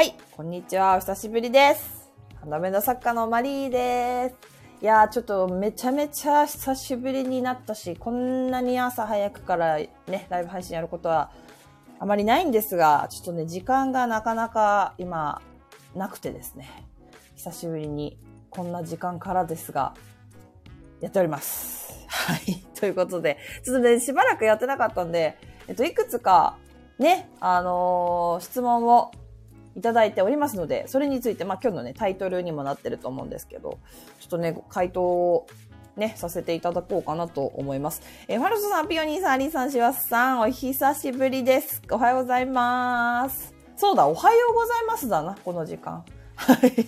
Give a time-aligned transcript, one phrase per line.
[0.00, 0.96] はい、こんにちは。
[0.96, 2.10] お久しぶりです。
[2.40, 4.34] 花メダ作家のマリーです。
[4.82, 11.30] いやー、ちょっとめちゃめちゃ久しぶりになったし、こんなに朝早くからね、ライブ配信やることは
[11.98, 15.42] あまりないんですが、ちょっとね、時間がなかなか今、
[15.94, 16.70] なくてですね、
[17.36, 18.16] 久しぶりに
[18.48, 19.92] こんな時間からですが、
[21.02, 22.06] やっております。
[22.08, 22.54] はい。
[22.74, 25.36] ということで、ちょっとね、しばらくやってなかったんで、
[25.68, 26.56] えっと、いくつか、
[26.98, 29.10] ね、あのー質問を
[29.80, 33.78] いただいておりますので、それについて、まあ今日のね、タイトルにもなってると思うんですけど、
[34.20, 35.46] ちょっとね、回答を
[35.96, 38.02] ね、させていただこうかなと思います。
[38.28, 41.80] えーファルソさん、ピオニーさん、アリーさん、シワスさん、お久しぶりです。
[41.90, 43.54] おはようございます。
[43.74, 46.04] そうだ、おはようございますだな、この時間。
[46.36, 46.86] はい。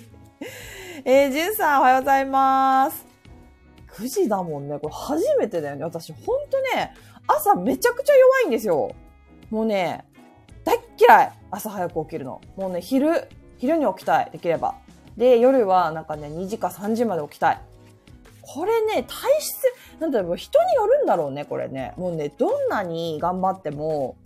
[1.06, 3.06] えー、ジュンさん、おはようございます。
[3.92, 4.78] 9時だもんね。
[4.78, 5.84] これ初めてだよね。
[5.84, 6.92] 私、ほんとね、
[7.26, 8.94] 朝めちゃくちゃ弱いんですよ。
[9.48, 10.04] もうね、
[10.64, 11.41] 大っ嫌い。
[11.52, 12.40] 朝早く起きるの。
[12.56, 14.30] もうね、昼、昼に起きたい。
[14.32, 14.74] できれば。
[15.16, 17.60] で、夜はなんかね、2時か3時まで起きたい。
[18.40, 19.62] これね、体質、
[20.00, 21.92] なんだろう、人によるんだろうね、これね。
[21.96, 24.16] もうね、どんなに頑張っても、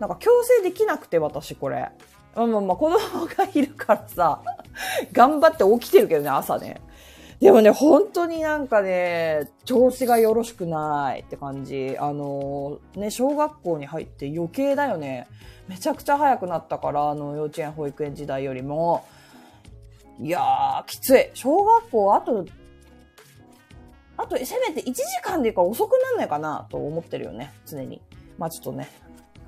[0.00, 1.90] なんか強制できなくて、私、これ。
[2.34, 4.42] まあまあまあ、子供がいるからさ、
[5.12, 6.80] 頑張って起きてるけどね、朝ね。
[7.40, 11.96] でもね、本当になんかね、調子がよろしくないって感じ。
[11.98, 15.26] あのね、小学校に入って余計だよね。
[15.66, 19.06] めちゃくちゃ早くなったから、あの、幼稚園、保育園時代よりも。
[20.20, 21.30] いやー、きつい。
[21.32, 22.44] 小学校、あと、
[24.18, 28.02] あと、せめて1時間でいいから遅くなんないかなと思ってるよね、常に。
[28.36, 28.86] まあちょっとね、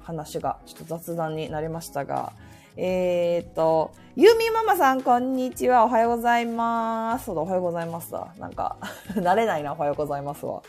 [0.01, 2.33] 話がちょっと雑談になりましたが、
[2.77, 5.85] えーと、ゆみママさん、こんにちは。
[5.85, 7.27] おはようございます。
[7.27, 8.33] そうだ、おはようございますだ。
[8.39, 8.79] なんか、
[9.13, 10.63] 慣れないな、おはようございますわ。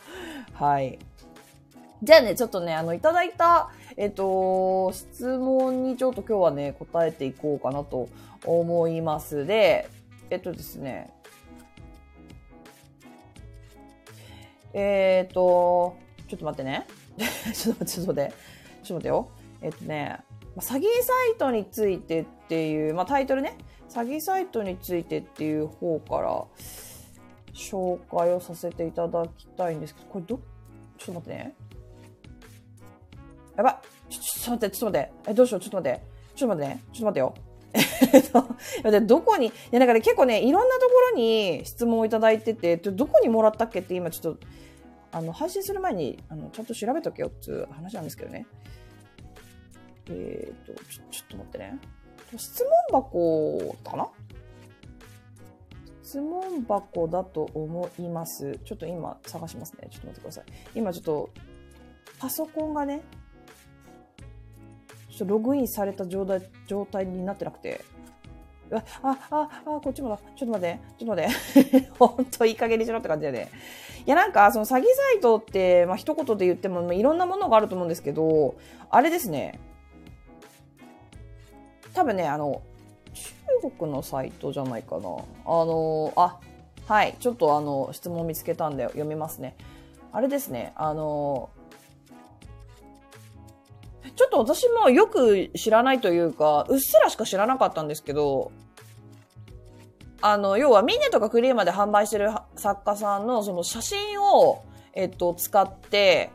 [0.52, 1.00] はい。
[2.02, 8.09] じゃあね、ちょっとね、あの、いただいた、えっ、と、質問にちょっと今日はね、答えていこうかなと
[8.46, 9.46] 思います。
[9.46, 9.88] で、
[10.30, 11.09] えっとですね、
[14.74, 15.96] えっ、と、
[16.28, 16.86] ちょっと待ってね。
[17.56, 18.34] ちょっと待って、ちょっと待って。
[18.84, 19.28] ちょっと待ってよ。
[19.62, 20.19] えっ、とね、
[20.58, 23.58] 詐欺サイトについてっていう、まあ、タイトルね、
[23.90, 26.46] 詐欺サイトについてっていう方から
[27.53, 30.40] 紹介をさせていただきたいんですけど、これど、
[30.97, 31.56] ちょっと待ってね。
[33.56, 35.31] やばちょちょっと待って、ちょっと待って。
[35.31, 36.02] え、どうしよう、ちょっと待って。
[36.36, 36.84] ちょっと待ってね。
[36.92, 37.53] ちょっと待ってよ。
[38.13, 38.58] えっと、待
[38.90, 44.46] ってどこに、いや、だから結構ね、いろんなところに質問をいただいてて、どこにもらったっけって今ちょっと、
[45.12, 48.46] あの、配信する前に、あの、ちゃんと調べとけよっていう話なんですけどね。
[50.09, 51.80] えっ、と、ちょ、ちょっと待ってね。
[52.38, 54.08] 質問箱かな？
[56.03, 58.59] 質問箱だと思います。
[58.66, 59.88] ちょっと今探しますね。
[59.90, 60.44] ちょっと待ってください。
[60.75, 61.30] 今ちょっと、
[62.19, 63.02] パソコンがね、
[65.09, 67.84] ちょっとログインされた状態状態になってなくて。
[68.72, 70.18] あ、あ、あ、こっちもだ。
[70.36, 70.80] ちょっと待って。
[70.97, 71.90] ちょっと待って。
[72.00, 73.52] ほんといい加減にしろって感じだよね。
[74.06, 78.56] いや、なんか、その詐欺サイトって、まあ、一言で言っても、まあいろんなものがあると思うんですけど、
[78.90, 79.59] あれですね。
[81.94, 82.62] 多分ね、あの、
[83.62, 85.02] 中国のサイトじゃないかな。
[85.02, 86.40] あの、あ、
[86.88, 87.16] はい。
[87.20, 89.56] ちょっとあの、質問見つけたんで読みますね。
[90.12, 90.74] あれですね。
[90.76, 91.50] あの、
[94.16, 98.52] ちょっと私もよく知らないというか、うっすらしか知らなかったんですけど、
[100.22, 106.31] あの、要はミネとかクリーマで販売してる作家さんのその写真を、えっと、使って、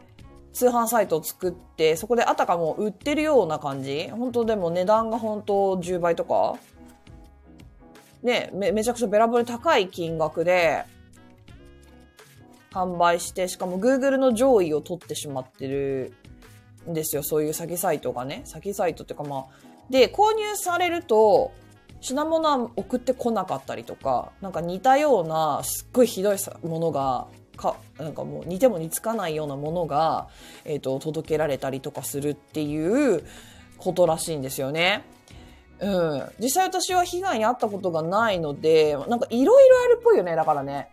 [0.53, 4.09] 通販サイトを作って、そこであたかも売ってるような感じ？
[4.11, 6.57] 本当でも値段が本当10倍とか？
[8.23, 10.85] ね、め、めちゃくちゃべらぼうに高い金額で、
[12.73, 16.13] 販売して、しかも Google の上位を取ってしまってる
[16.89, 17.23] んですよ。
[17.23, 18.43] そういう詐欺サイトがね。
[18.45, 19.47] 詐欺サイトっていうかまあ。
[19.89, 21.53] で、購入されると、
[22.01, 27.29] 品物は送ってこなかったりとか、なんか似たような、すっごいひどいものが、
[27.59, 30.29] か、なんかもう似ても似つかないようなものが、
[30.65, 33.23] えっ、と、届けられたりとかするっていう
[33.77, 35.05] ことらしいんですよね。
[35.81, 36.23] うん。
[36.41, 40.89] 実際私は被害に遭ったことがないので、なんかいろいろあるっぽいよね、だからね。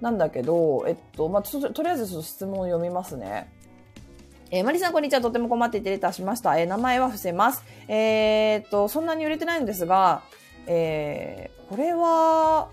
[0.00, 3.50] なんだけど、えっと、まあ、と、とりあえずちょっと質問を読みますね。
[4.50, 5.20] えーマリさん、こんにちは。
[5.20, 6.58] とても困っていてレターしました。
[6.58, 7.64] えー名前は伏せます。
[7.88, 10.22] えーっと、そんなに売れてないんですが、
[10.66, 12.70] えーこれは、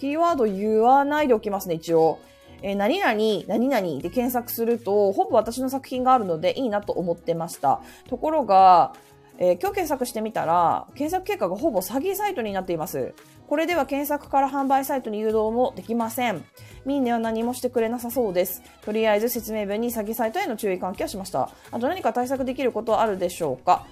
[0.00, 2.18] キーワード言わないでおきますね、一応。
[2.62, 3.14] えー何々、
[3.46, 7.80] 何々で検索すると、ほぼ私の作品があるのでいいなと思ってました。
[8.08, 8.94] ところが、
[9.38, 13.14] えー今日検索してみたら、検索結果がほぼ詐欺サイトになっています。
[13.46, 16.44] これでは検索から販売サイトに誘導もできません。
[16.84, 18.62] ミンネは何もしてくれなさそうです。
[18.82, 21.50] とりあえず説明文に詐欺サイトへの注意喚起をしました。
[21.70, 23.86] あと何か対策できることはあるでしょうか？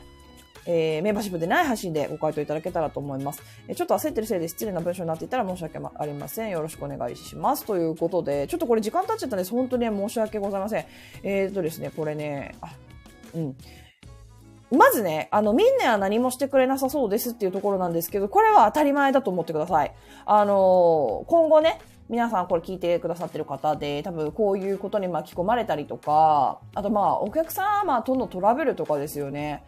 [0.70, 3.42] えー、メンバーシップでない配信でご回答いただけたらと思います。
[3.66, 6.50] え、ちょっと焦ってるせいで失礼な文章になっていたら申し訳ありません。
[6.50, 7.64] よろしくお願いします。
[7.64, 9.50] ということで、ちょっとこれ時間経っちゃったんです。
[9.50, 10.84] 本当に申し訳ございません。
[11.22, 12.68] えー、っとですね、これね、あ、
[13.34, 13.56] うん。
[14.70, 19.94] まずね、あの、みんなは何もしてくれなさそうですっていうところなんですけど、これは当たり前だと思ってください。
[20.26, 21.80] あの今後ね、
[22.10, 29.64] 皆さんこれ聞いてくださってる方で、多分こういうことに巻き込まれたりとか、あとまあ、お客様とのトラブルとかですよね。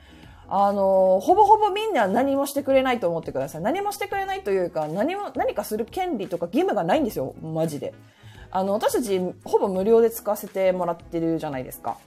[0.52, 3.62] あの、ほぼほぼみんな何もしてくれないと思ってください。
[3.62, 7.34] 何もしてくれないというか、何も、何かする権利とか義務がないんですよ。
[7.40, 7.94] マジで。
[8.50, 11.98] あの、私たち、ほぼ無料で使わせてもらってるじゃないですか。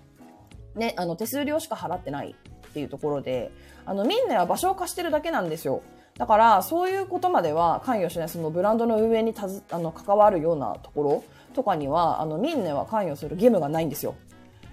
[0.76, 2.36] ね、あの、手数料しか払ってない
[2.68, 3.50] っていうところで、
[3.86, 5.82] あの、みんなは場所を貸してるだけなんですよ。
[6.18, 11.24] だから、そういうことまでは関与しない、そのブランドの運営にたず、あの、関わるようなところ
[11.54, 14.16] とかには、あの、みんなは関与する義務がないんですよ。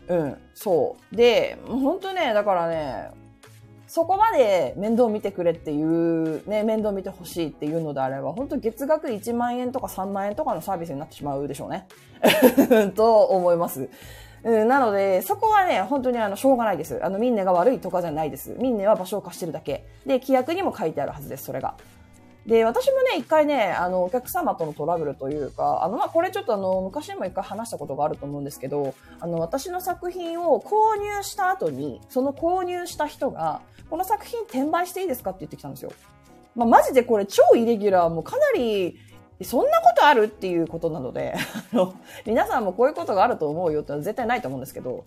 [0.08, 1.16] うん、そう。
[1.16, 3.10] で、本当ね、だからね、
[3.90, 11.88] そこまで面倒見てくれっていう、ね、面倒見てほしいっていうのであれば、本当月額1万円とか3万円とかのサービスになってしまうでしょうね。
[12.94, 13.90] と思います。
[14.44, 17.04] うん、なので、そこはね、本当にあの、しょうがないです。
[17.04, 18.54] あの、ミンネが悪いとかじゃないです。
[18.60, 19.84] ミンネは場所を貸してるだけ。
[20.06, 21.74] で、規約にも書いてあるはずです、それが。
[22.46, 33.60] で、私もね、一回ね、あの、お客様とのトラブルというか、あの、まあ、これちょっとあの、昔にも一回話したことがあると思うんですけど、あの、私の作品を購入した後に、その購入した人が、
[33.90, 35.92] この作品転売していいですかって言ってきたんですよ。
[36.56, 38.98] まあ、マジでこれ超イレギュラー、もうかなり
[39.42, 41.34] そんなことあるっていうことなので、
[41.72, 41.94] あの、
[42.26, 45.04] 皆さんもこういうことがあると思うよってのは絶対ないと思うんですけど、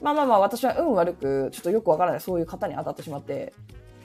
[0.00, 3.52] まあまあまあ私は運悪く、ちょっとよくわからないそういう方に当たってしまって、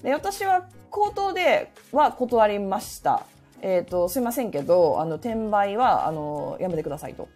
[0.04, 3.26] で、私は口頭では断りました。
[3.62, 7.30] えっ、ー、と、すいませんけど、あの、転売は、あの、やめてくださいと。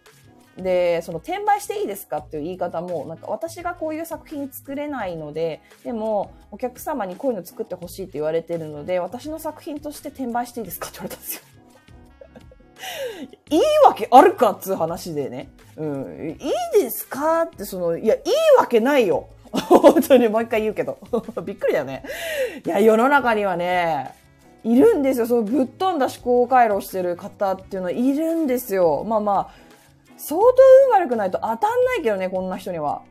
[0.58, 11.42] で、その転売していいですかっていう言い方も、なんか私がこういう作品作れないので、でもお客様にこういうの作ってほしいって言われてるので、私の作品として転売していいですかって言われたんですよ。
[13.50, 15.48] いいわけあるかっつう話でね。
[15.76, 16.36] うん。
[16.40, 16.48] い
[16.78, 18.22] いですかってその、いや、いい
[18.58, 19.28] わけないよ。
[19.52, 20.98] 本当にもう一回言うけど。
[21.44, 22.04] びっくりだよね。
[22.64, 24.14] いや、世の中にはね、
[24.64, 25.26] いるんですよ。
[25.26, 29.04] そうぶっ飛んだ思考回路してる方っていうのはいるんですよ。
[29.06, 29.48] まあまあ、
[30.16, 30.46] 相当
[30.88, 33.02] 運悪くないと当たんないけどね、こんな人には。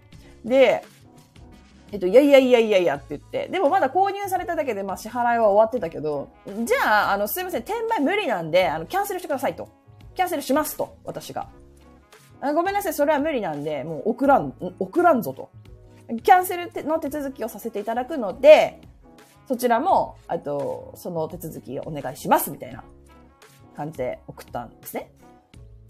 [0.44, 0.84] で、
[1.92, 6.30] えっと、いやいやいやいやいやって言って、でもまだ購入されただけで、まあ支払いは終わってたけど、
[6.66, 9.70] じゃあ、あの、すいません、転売無理なんで、あの、キャンセルしてくださいと。
[10.16, 11.48] キャンセルしますと、私が。
[12.42, 15.50] ごめんなさい、それは無理なんで、もう送らん、送らんぞと。
[16.24, 18.82] キャンセルの手続きをさせていただくので、
[19.48, 22.84] そちらも、あと、その手続きをお願いします、みたいな
[23.76, 25.12] 感じで送ったんですね。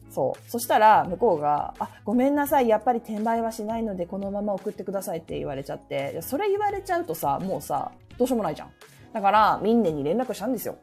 [0.10, 0.50] そう。
[0.50, 8.72] そしたら、向こうが、あ、ごめんなさい、やっぱり転売はしないので、このまま送ってくださいって言われちゃって、それ言われちゃうとさ、もうさ、どうしようもないじゃん。
[9.13, 10.78] だから、みんなに連絡したんですよ。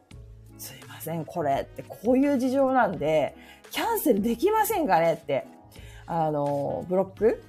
[0.57, 3.35] すいません、これって、こういう事情なんで、
[3.71, 5.45] キャンセルできませんかねって。
[6.07, 7.43] あの、ブロック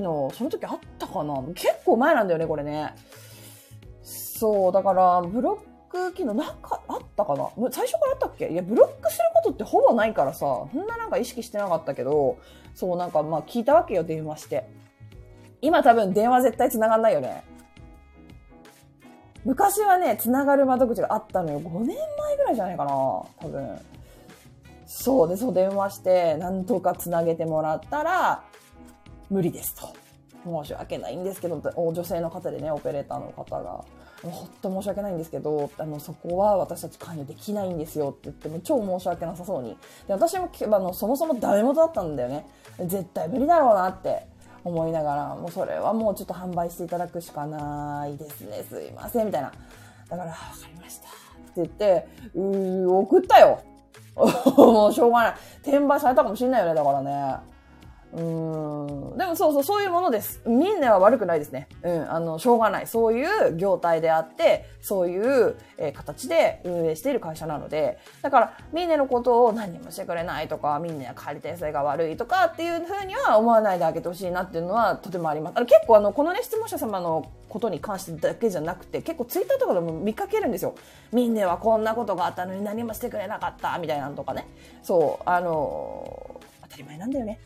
[0.00, 1.42] 昨日、その時あったかな？
[1.54, 2.94] 結構前なんだよね、これね。
[4.02, 7.48] そう、だから、ブロック機能なんかあったかな？
[7.70, 8.48] 最初からあったっけ？
[8.48, 12.38] いや、ブロックすることってほぼないからさ、そんななんか意識してなかったけど、
[12.74, 14.68] そうなんかまあ聞いたわけよ、電話して。
[15.62, 17.42] 今多分電話絶対繋がんないよね。
[19.44, 21.60] 昔はね、繋がる窓口があったのよ。
[21.60, 23.80] 5年前ぐらいじゃないかな多分。
[24.86, 28.44] そうで、そう電話して、なんとか繋げてもらったら、
[29.30, 29.94] 無理ですと。
[30.44, 33.84] 申し訳ないんですけど、女性の方でね、オペレーターの方が。
[34.22, 39.76] 本当申し訳ないんですけど、あの、そこは私たち関与できないんですよって言っても超申し訳なさそうに。
[40.06, 42.46] で、私も、あの、そもそもダメ元だったんだよね。
[42.86, 44.26] 絶対無理だろうなって
[44.64, 48.64] 思いながら、もうそれはもうちょっと販売していただくしかないですね。
[48.68, 49.52] すいません、みたいな。
[50.08, 50.38] だから、わか
[50.72, 51.08] りました。
[51.08, 51.16] って
[51.56, 53.60] 言って、うー、送ったよ。
[54.56, 55.34] もうしょうがない。
[55.62, 57.55] 転売されたかもしんないよね、だからね。
[58.16, 59.18] うん。
[59.18, 60.40] でもそうそう、そういうものです。
[60.46, 61.68] みんなは悪くないですね。
[61.82, 62.10] うん。
[62.10, 62.86] あの、しょうがない。
[62.86, 75.58] そういう業態であって、そういう、えー、形で運営している会社なので、だから、みんなのことを何もしてくれないとか、みんな借り手性が悪いとかっていうふうには思わないであげてほしいなっていうのはとてもあります。
[75.58, 80.74] あの結構あの、このね、質問者様のことに関してだけじゃなくて、結構ツイッターとかでも見かけるんですよ。
[81.12, 84.46] みんなはこんなことがあったのに何もしてくれなかった、みたいなのとかね。
[84.82, 87.38] そう、あの当たり前なんだよね。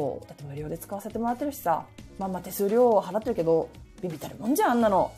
[0.00, 1.84] そうだって無料で使わせてもらってるしさ
[2.18, 3.68] まあまあ手数料を払ってるけど
[4.00, 5.12] ビビたるもんじゃんあんなの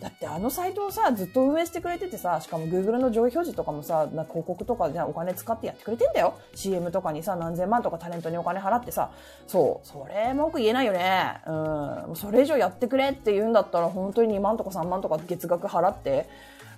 [0.00, 6.34] だってあのサイトをさ、ずっと運営してくれててさ、しかも Google の上位表示とかもさ、な広告とかでお金使ってやってくれてんだよ。
[6.54, 9.12] CM とかにさ、何千万とかタレントにお金払ってさ、
[9.46, 11.40] そう、それ文句言えないよね。
[11.46, 12.16] うん。
[12.16, 16.28] それ以上やってくれって言うんだったら、本当に2万とか3万とか月額払って、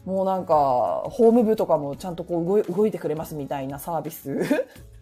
[0.04, 4.46] もうなんか、ホーム部とかもちゃんとこう動いてくれますみたいなサービス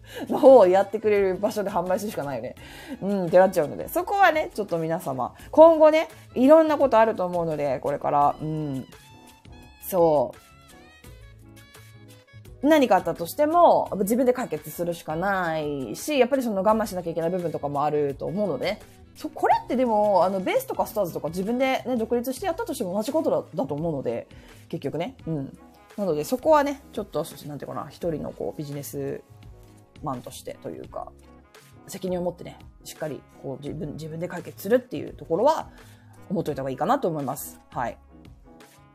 [0.29, 2.55] のをやってくれる場所で販売するしかないよね。
[3.01, 8.85] うん、ってなっちゃうので、そこはね、ちょっと皆様、今後ね、いろんなことあると思うので、これから、うん、
[9.87, 10.45] そう。
[12.67, 18.79] 何かあったとしても、自分で解決するしかないし、やっぱりその我慢しなきゃいけない部分とかもあると思うので、
[19.15, 24.27] そこれってでも、あの、ベースとかスターズとか自分でね、独立してやったとしても同じことだだと思うので、
[24.67, 25.15] 結局ね。
[25.27, 25.57] うん。
[25.95, 29.21] なので、そこはね、ちょっと、なんていうかな、一人のこう、ビジネス
[30.03, 31.11] マンとしてというか、
[31.87, 35.69] 責任を持ってね、しっかりこう自分、自分で解決するっていうところは、
[36.29, 37.59] 思っておいた方がいいかなと思います。
[37.71, 37.97] はい。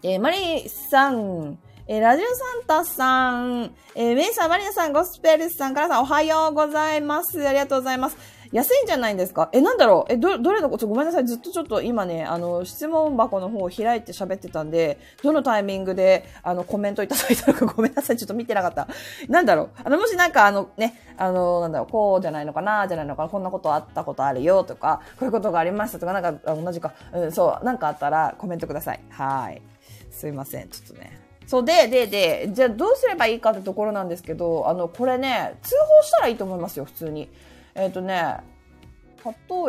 [0.03, 7.47] えー、マリーさん、えー、ラジオサンタさん、えー、メイさん、マリナさん、ゴスペルさんからさん、おはようございます。
[7.47, 8.17] ありがとうございます。
[8.53, 9.49] 安いんじゃないんですか？
[9.53, 10.13] え、なんだろう？
[10.13, 10.71] え、ど、どれの？
[10.71, 11.25] こと、ごめんなさい。
[11.27, 18.17] ずっとちょっと今ね、あの、質問箱の方を開いて喋ってたんで、どのタイミングで、あの、コメントいただいたのか ごめんなさい。
[18.17, 18.89] ちょっと見てなかった。
[19.29, 19.69] なんだろう？
[19.85, 29.01] あの、もしなんかあの、ね、あの、なんだろう、こうじゃないのかな、じゃないのかな、こんなことあったことあるよとか、こういうことがありましたとか、なんか、同じか、うん、そう、なんかあったらコメントください。
[29.11, 29.63] はい。
[30.11, 30.69] すいません。
[30.69, 31.21] ちょっとね。
[31.47, 37.29] そうで、で、で、じゃあどうすればいいかってところなんですけど、あの、これね、通報したらいいと思いますよ、普通に。
[37.75, 38.37] えっ、ー、とね、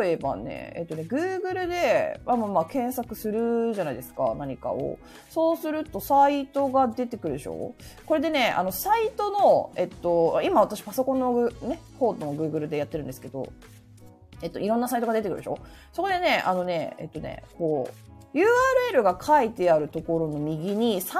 [0.00, 4.98] 例えばね、えっとね、Google で、まあまあまあ検索するじゃないですか、何かを。
[5.28, 7.74] そうするとサイトが出てくるでしょ？
[8.06, 13.52] これでね、あの、サイトの、えっと、今私パソコンのね、方の Google でやってるんですけど、
[14.40, 15.58] えっと、いろんなサイトが出てくるでしょ？
[15.92, 17.90] そこでね、あのね、えっとね、こ
[18.34, 18.36] う、
[18.94, 21.12] URL が書いてあるところの右に3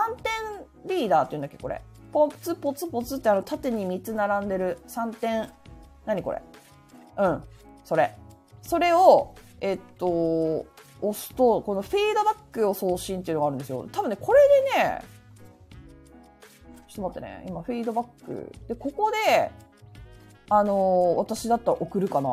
[0.87, 1.83] 点リーダーって言うんだっけ、これ。
[2.12, 5.51] ポツポツポツってあの縦に3つ並んでる3点、
[6.07, 6.41] 何これ？
[7.19, 7.42] うん。
[7.85, 8.14] それ。
[8.62, 10.66] それを、えっと、
[11.00, 13.87] 押すと、このフィードバックを送信っていうのがあるんですよ。
[13.92, 14.40] 多分ね、これ
[14.75, 15.02] でね、
[16.88, 18.52] ちょっと待ってね、今フィードバック。
[18.69, 19.50] で、ここで、
[20.49, 22.28] あの私だったら送るかな。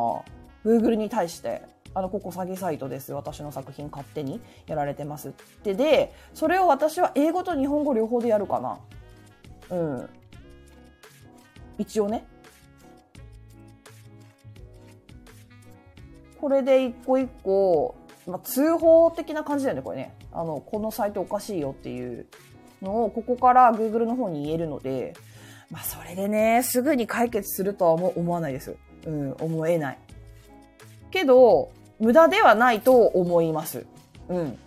[0.66, 1.62] Google に対して。
[1.94, 3.14] あの、ここ詐欺サイトです。
[3.14, 5.74] 私の作品勝手にやられてますって。
[5.74, 8.80] で、それを私は英語と日本語両方でやるかな。
[9.76, 10.10] うん。
[11.78, 12.26] 一応ね。
[16.40, 17.96] これで一個一個、
[18.28, 20.14] まあ、通報的な感じだよね、これね。
[20.32, 22.28] あの、このサイトおかしいよっていう
[22.82, 25.14] のを、ここから Google の方に言えるので、
[25.70, 28.76] まあ、それでね、すぐに解決するとは思わないです。
[29.06, 29.98] うん、思えない。
[31.12, 33.86] けど、無駄ではないと思います。
[34.30, 34.58] うん。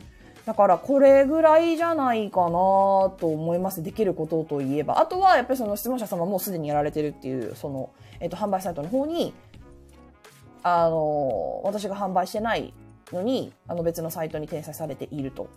[0.44, 3.82] だから、これぐらいじゃないかなと思います。
[3.82, 4.98] できることといえば。
[4.98, 9.32] あとは、やっぱりその質問者様もすでにやられてるっていう、その、えっ、と、販売サイトの方に、
[10.62, 12.72] あの、私が販売してない
[13.12, 15.48] のに、あの別のサイトに転載されていると。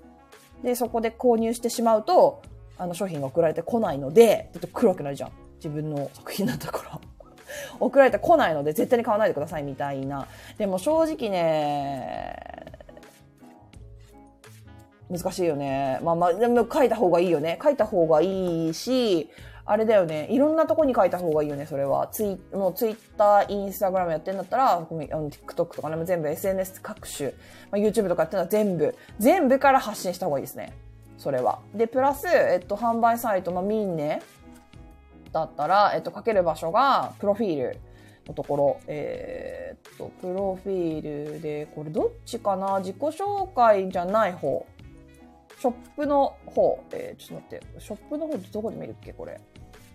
[0.63, 2.41] で、そこで購入してしまうと、
[2.77, 5.31] あの商品が送られてこないので、ちょっと黒くなるじゃん。
[5.57, 7.00] 自分の作品なんだから。
[7.79, 10.27] 送られてこないので絶対に買わないでくださいみたいな。
[10.57, 12.35] でも正直ね、
[15.09, 16.00] 難しいよね。
[16.03, 17.59] まあまあ、でも書いた方がいいよね。
[17.62, 19.29] 書いた方がいいし、
[19.67, 20.27] あれだよね。
[20.29, 22.07] いろんなとこに書いた方がいいよね、それは。
[22.12, 27.33] ツイ、もうツイッター、インスタグラムやってんだったら、TikTok とかね、全部 SNS 各種、ま
[27.74, 30.74] あ、YouTube とかやってんのは全部、全部から発信した方がいいですね。
[31.17, 31.59] それは。
[31.74, 34.21] で、プラス、えっと、販売サイト、まあ、ミンネ
[35.31, 37.79] だったら、えっと、書ける場所が、プロフィール
[38.27, 42.79] のところ、えー、っと、プロフィールで、これどっちかな？
[42.79, 44.65] 自己紹介じゃない方。
[45.59, 49.39] ショップの方、えー、ちょっと待って、ショップの方ってどこで見るっけこれ。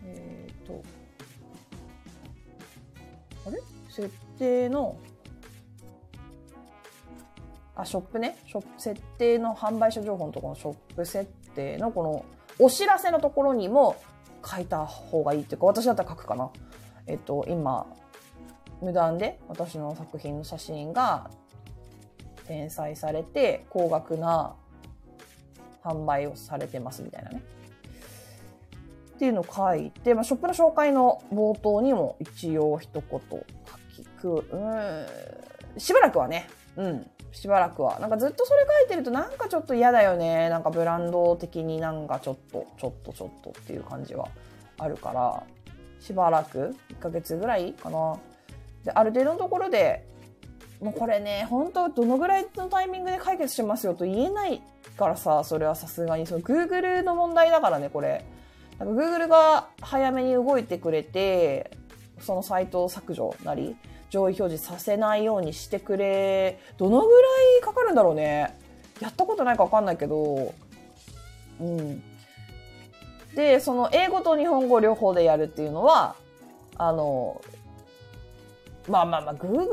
[0.04, 0.82] えっ、と、
[3.46, 3.60] あれ？
[3.90, 4.96] 設定の、
[7.76, 8.38] あ、ショップね。
[8.46, 12.24] ショップ、設定の販売者情報のところのショップ設定のこの
[12.58, 13.96] お知らせのところにも
[14.44, 16.50] 書いた方がいいっていうか、私だったら書くかな。
[17.06, 17.86] えっ、と、今、
[18.80, 21.30] 無断で私の作品の写真が
[22.44, 24.56] 転載されて、高額な
[25.84, 27.42] 販売をされてますみたいなね。
[29.14, 33.44] っていうのを書いて、まあ、ショップの紹介の冒頭にも一応一言書
[33.94, 37.98] きく、うん、しばらくはね、うん、しばらくは。
[38.00, 40.48] なんかずっとそれ書いてるとなんかちょっと嫌だよね。
[40.48, 44.28] なんかブランド的になんかちょっと、ちょっとちょっとっていう感じは
[44.78, 45.42] あるから、
[46.00, 48.18] しばらく、1ヶ月ぐらいかな。
[48.84, 50.06] で、ある程度のところで、
[50.80, 54.62] もうこれね、本当どのぐらいのタイミングで解決しますよと言えない
[55.00, 58.24] からさ、それはさすがに、その Google の問題だからね、これ。
[58.78, 61.70] なんか Google が早めに動いてくれて、
[62.20, 63.76] そのサイトを削除なり、
[64.10, 67.28] 上位表示させないようにしてくれ、どのぐら
[67.58, 68.56] いかかるんだろうね。
[69.00, 70.52] やったことないかわかんないけど、
[71.60, 72.02] うん。
[73.34, 76.14] で、その英語と日本語両方でやるっていうのは、
[76.76, 77.40] あの、
[78.88, 79.66] まあまあまあ、Google、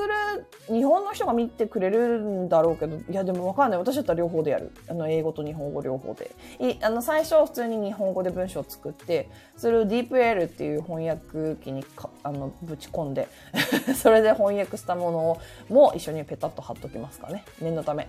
[0.68, 3.80] 日本の人が見てくれるんだろうけど、いやでもわかんない。
[3.80, 4.72] 私だったら両方でやる。
[4.90, 6.32] あの、英語と日本語両方で。
[6.60, 13.28] いあの、最初普通に日本語で文章を作って、それを DeepL っていう翻訳機にかあのぶち込んで、
[13.96, 15.38] それで翻訳したものを
[15.70, 17.46] も一緒にペタッと貼っときますかね。
[17.62, 18.08] 念のため。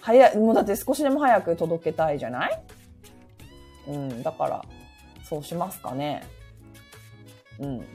[0.00, 2.62] 早い、もうだって少しでも早く届けたいじゃない？
[3.88, 4.64] うん、だから、
[5.24, 6.22] そうしますかね。
[7.58, 7.86] うん。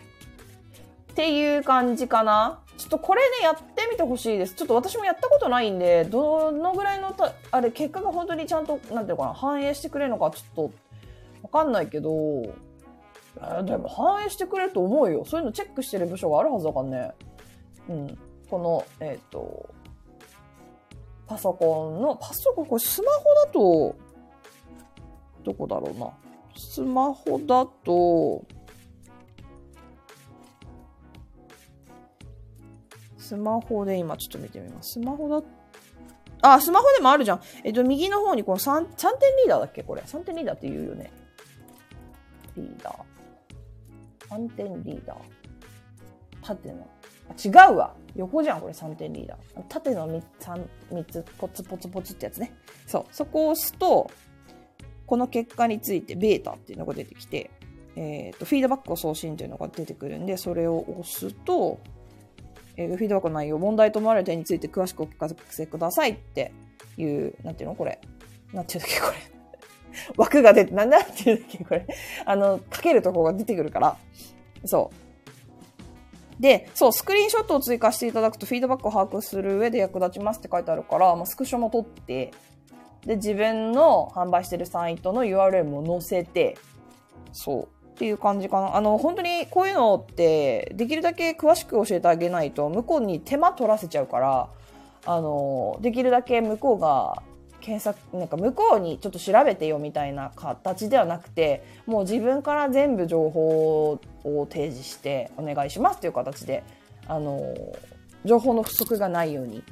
[1.12, 2.60] っていう感じかな。
[2.78, 4.56] ちょっとこれね、やってみてほしいです。
[4.56, 7.14] ちょっと私もやったことないんで、どのぐらいの、
[7.52, 10.72] あれ、結果が本当にちゃんと、なんていうのかな、反映してくれるのかちょっと、
[11.44, 12.12] わかんないけど、
[13.64, 15.26] でも反映してくれると思うよ。
[15.26, 17.12] そういうのチェックしてる部署があるはずだからね。
[17.90, 18.18] うん。
[18.50, 19.70] この、えっ、ー、と、
[21.28, 23.96] パソコンの、パソコン、これスマホだと、
[25.44, 26.10] どこだろうな。
[26.58, 28.44] スマホだと、
[33.32, 34.92] スマホで今ちょっと見てみます。
[34.92, 35.42] スマホだ、
[36.42, 37.42] あ、スマホでもあるじゃん。
[37.64, 39.84] えっと、右の方にこの 3, 3点リーダーだっけ？
[39.84, 40.02] これ。
[40.02, 41.14] 3点リーダーって言うよね。
[42.58, 44.36] リーダー。
[44.36, 45.18] 3点リーダー。
[46.42, 46.86] 縦の。
[47.30, 47.96] あ、違うわ。
[48.18, 49.64] 横じゃん、これ3点リーダー。
[49.70, 52.54] 縦の 3, 3, 3つ、ポツポツポツってやつね。
[52.86, 53.06] そう。
[53.14, 54.12] そこを押すと、
[55.06, 57.50] この結果についてベータっていうのが出てきて、
[57.96, 61.80] えっ、ー、と、フィードバックを送信っていうのが出てくるんで、それを押すと、
[62.78, 66.52] えー、フィードバックの内容、問題と思われる点について詳しくお聞かせくださいって
[66.98, 68.00] いう、なんていうのこれ。
[68.54, 69.32] なんていうんだっけこれ。
[70.18, 71.86] 枠が出て、 なんだっていうんだっけこれ。
[72.26, 73.98] あの、かけるとこが出てくるから。
[74.66, 74.92] そ
[76.40, 76.42] う。
[76.42, 82.32] で、そう、スクリーンショットを追加していただくとフィードバックを把握する上で役立ちますって書いてあるから、まあ、スクショも取って、
[83.06, 86.58] で、自分の販売してるサイトの URL も載せて、
[87.32, 87.81] そう。
[88.02, 88.76] っていう感じかな。
[88.76, 94.50] あの、本当にこういうのって、できるだけ詳しく教えてあげないと、向こうに手間取らせちゃうから、
[95.06, 97.22] あの、できるだけ向こうが
[97.60, 103.92] 検索、なんか向こうにちょっと調べてよみたいな形ではなくて、もう自分から全部情報
[104.24, 106.64] を提示してお願いしますという形で、
[107.08, 107.54] あの、
[108.26, 109.64] 情報の不足がないように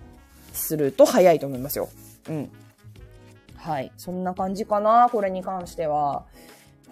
[0.54, 1.90] すると早いと思いますよ。
[2.30, 2.52] うん。
[3.56, 3.92] はい。
[3.98, 6.26] そんな感じかな、これに関しては。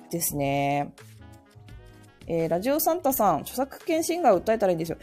[0.09, 0.93] ですね。
[2.27, 4.97] えー、ラジオサンタさん、著作権侵害を訴えたらいいんですよ。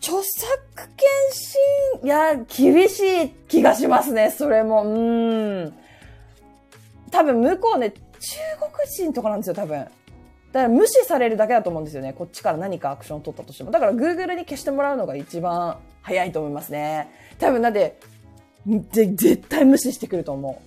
[0.00, 1.60] 著作権侵、
[2.02, 4.82] いや、厳しい気がしますね、それも。
[4.82, 5.74] うん。
[7.10, 7.98] 多分、向こうね、中
[8.58, 9.78] 国人とかなんですよ、多分。
[9.78, 9.92] だか
[10.52, 12.12] ら無視されるだけだと思うんですよね。
[12.12, 13.70] こっちから何かアクションを取ったとしても。
[13.70, 17.08] だから Google に消してもらうのが一番早いと思いますね。
[17.38, 17.98] 多分だって、
[18.66, 20.62] 絶対無視してくると思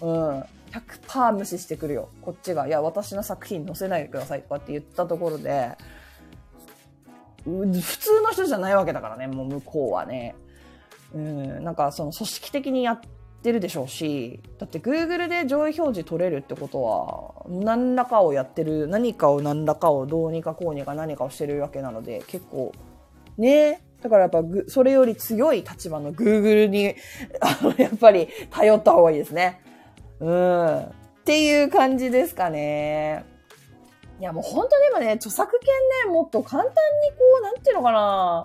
[0.00, 0.06] う。
[0.06, 0.44] うん。
[0.70, 2.08] 100%無視してくるよ。
[2.22, 5.76] こっちが、いや、私の作品載せないでくださいとかって言ったところで、
[7.44, 10.34] 普通の人じゃないわけだからね、もう向こうはね。
[11.14, 13.00] うん、なんかその組織的にやっ
[13.42, 22.72] てるでしょうし、だって Google で上位表示取れるってことは、何らかをやってる、何かを何らかをどうにかこうにか何かをしてるわけなので、結構、
[23.38, 26.94] ね、だからやっぱ、それより強い立場の Google に、
[27.40, 29.60] あの、やっぱり頼った方がいいですね。
[30.20, 30.78] うん。
[30.80, 30.92] っ
[31.24, 33.24] ていう感じですかね。
[34.20, 35.68] いや、もう本当でもね、著作権
[36.06, 36.76] ね、もっと簡単に
[37.10, 38.44] こう、なんていうのかな。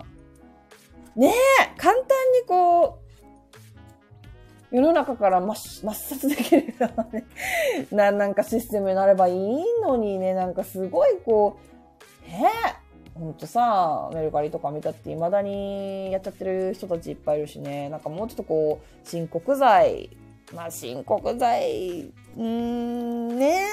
[1.14, 5.54] ねえ、簡単にこう、世の中から抹
[5.94, 7.24] 殺できるようなね、
[7.92, 12.32] な、なんかシステムになればいいのにね、なんかすごいこう、え
[12.72, 12.86] え
[13.18, 20.10] ほんとさ、メルカリとか見たって未だにやっちゃってる人たちいっぱいいるしね、なんかもうちょっとこう、申告罪
[20.54, 23.66] まあ、申告罪、うん、ね、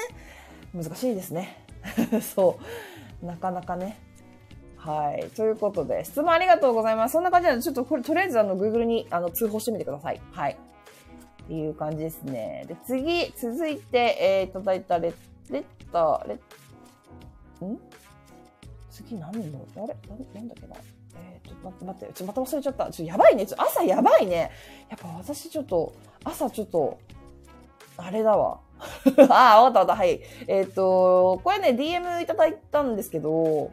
[0.73, 1.65] 難しいですね。
[2.35, 2.59] そ
[3.21, 3.25] う。
[3.25, 3.97] なかなかね。
[4.77, 5.29] はい。
[5.35, 7.13] ということで、質問ありがとうございます。
[7.13, 10.21] そんな感じなので、ちょっとこれ、とりあえずあの、Google にあの通報してみてください。
[10.31, 10.57] はい。
[11.43, 12.65] っていう感じですね。
[12.67, 15.13] で、次、続いて、えー、いただいたレ
[15.49, 16.39] レッター、レん？
[18.89, 19.95] 次何のあれ？
[20.33, 20.75] なんだっけな？
[21.15, 22.83] えー、ちょっと待って、待って、ちょっとまた忘れちゃった。
[22.85, 23.45] ちょっとやばいね。
[23.45, 24.51] ちょっと朝やばいね。
[24.89, 26.99] やっぱ私ちょっと、朝ちょっと、
[27.97, 28.59] あれだわ。
[29.29, 29.95] あ あ、わかったわかった。
[29.95, 30.21] はい。
[30.47, 33.71] えっ、ー、と、これね、DM いただいたんですけど、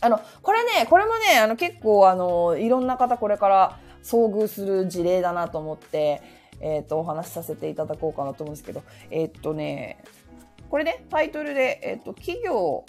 [0.00, 6.20] あの、これね、これもね、あの、結構、あの、いろんな方これから遭遇する事例だなと思って、
[6.60, 10.02] えっ、ー、と、お話しさせていただこうかなと思うんですけど、えっ、ー、とね、
[10.70, 12.84] これね、タイトルで、えっ、ー、と、企業、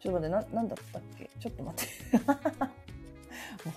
[0.00, 1.30] ちょっと待って、な、なんだったっけ？
[1.40, 2.68] ちょっと待って。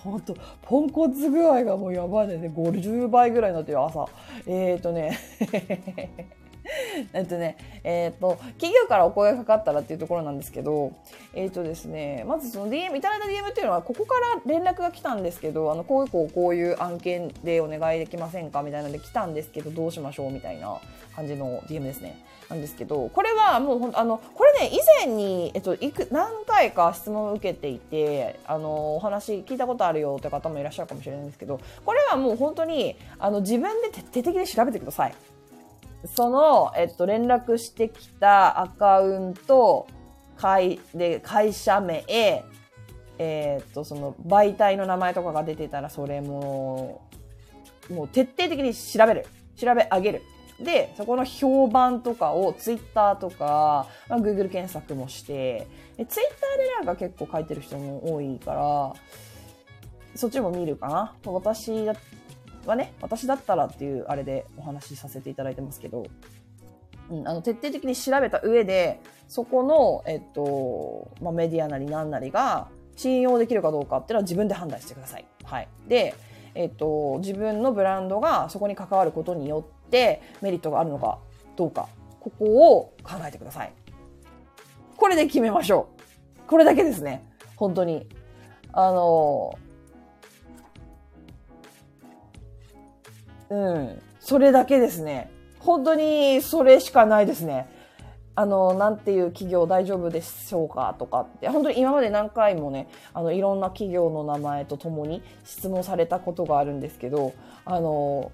[0.02, 2.52] ほんと、ポンコツ具合がもうやばいね。
[2.54, 4.06] 50倍ぐらいになってる朝。
[4.46, 5.18] えっ、ー、とね
[7.12, 10.92] えっとね、えっ、ー、と、企業からお声がかかったらっていうところなんですけど、
[11.34, 20.78] えっ、ー、とですね、まずその DM、いただいた DM っていうのは、ここから連絡が来たんですけど、あの、こういうこう、こういう案件でお願いできませんかみたいなので来たんですけど、どうしましょうみたいな
[21.16, 22.22] 感じの DM ですね。
[22.50, 35.14] なんですけど、これはもうほんあの、これね、以前に、えっと、いく、何回か質問を受けていて、あの、お話聞いたことあるよって方もいらっしゃるかもしれないんですけど、これはもう本当に、あの、自分で徹底的に調べてください。
[36.04, 39.86] その、えっと、連絡してきたアカウント、
[40.42, 47.00] 会、で、会社名、えー、っと、その、媒体の名前とかが出てたら、それも、
[47.88, 49.26] もう徹底的に調べる。
[49.54, 50.22] 調べ上げる。
[50.58, 56.16] で、そこの評判とかをツイッターとか、まあ、Google 検索もして、ツイッター
[56.58, 58.92] でなんか結構書いてる人も多いから、
[60.16, 61.14] そっちも見るかな。
[61.24, 61.86] 私
[62.66, 66.04] はね、私だったらっていうあれでお話しさせていただいてますけど、
[67.12, 68.98] うん、あの、徹底的に調べた上で、
[69.28, 75.26] そこの、えっと、まあ、メディアなり何なりが信用できるかどうかっていうのは自分で判断してください。
[75.44, 75.68] はい。
[75.86, 76.14] で、
[76.54, 81.18] えっと、自分のブランドがそこに関わることによってメリットがあるのか
[81.56, 81.88] どうか、
[82.20, 83.72] ここを考えてください。
[84.96, 86.48] これで決めましょう。
[86.48, 87.26] これだけですね。
[87.56, 88.06] 本当に。
[88.72, 89.58] あの、
[93.50, 94.02] うん。
[94.18, 95.30] それだけですね。
[95.64, 97.68] 本当にそれしかないですね。
[98.34, 108.32] あの、なんていう企業大丈夫でしょうかとかって、本当に今まで何回もね、あの、いろんな企業の名前とともに質問されたことがあるんですけど、あの、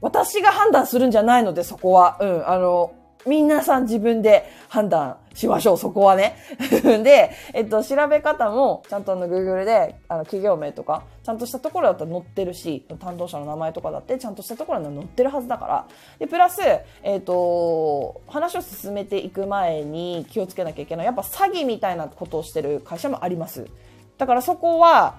[0.00, 2.16] 私が判断するんじゃないので、そこは。
[2.20, 2.92] うん、あの、
[3.26, 6.36] 皆さん自分で判断しましょう、そこはね。
[7.04, 15.86] で、えっと、調べ方も、ちゃんとあの、Google で、あの、企業名とか、ちゃんとしたところだったら載ってるし、担当者の名前とかだって、ちゃんとしたところに載ってるはずだから。
[16.18, 16.60] で、プラス、
[17.02, 21.06] えっと、話を進めていく前に気をつけなきゃいけない。
[21.06, 23.66] やっぱ詐欺みたいなことをしてる会社もあります。
[24.16, 25.16] だからそこは、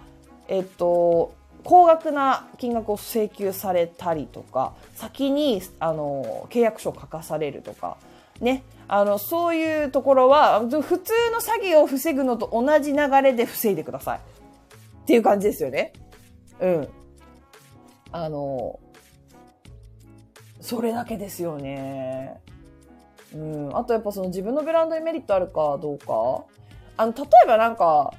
[0.48, 7.98] えっと、高額な金額を請求されたりとか、先に、あの、契約書を書かされるとか、
[8.40, 8.64] ね。
[8.88, 14.20] あの、そういうところは、普通の詐欺を防ぐのと同じ流れで防いでください。
[14.20, 15.94] っていう感じですよね。
[16.60, 16.88] うん。
[18.12, 18.80] あの、
[20.60, 22.42] それだけですよね。
[23.34, 23.78] うん。
[23.78, 26.44] あとやっぱその自分のブランドにメリットあるかどうか。
[26.98, 28.14] あの、例えばなんか、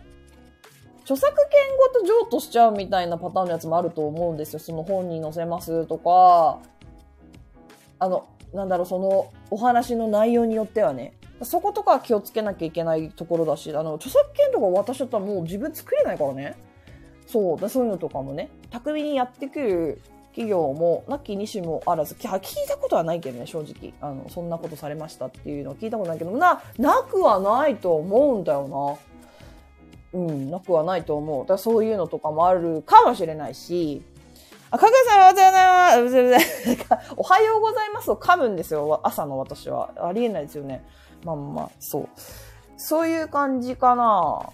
[1.02, 1.44] 著作権
[1.92, 4.58] ごと譲渡しちゃうみたいなパターンのやつもあると思うんですよ。
[4.58, 6.58] その本に載せますとか、
[7.98, 16.56] あの、なんだろう、そのお話の内容によってはね、そことか気をつけなきゃいけないところだし、あの、著作権とか渡しちゃったらもう自分作れないからね。
[17.26, 23.92] そう、だそういうのとかもね、巧みにやってくる企業も、なきにしもあらず、聞いたことはないけどね、正直。
[24.00, 29.11] あの、そんなことされましたっていうのは聞いたことないけど、な、なくはないと思うんだよな。
[30.12, 31.46] うん、なくはないと思う。
[31.46, 34.02] だそういうのとかもあるかもしれないし、
[34.70, 37.10] あ、かぐさん、おはようございます。
[37.16, 38.10] おはようございます。
[38.10, 38.72] を噛むんです。
[38.72, 39.90] よ、朝の私は。
[39.98, 40.56] ありえないです。
[40.56, 40.82] よね。
[41.24, 42.08] まあまあ、そう。
[42.78, 44.48] そういう感じかな。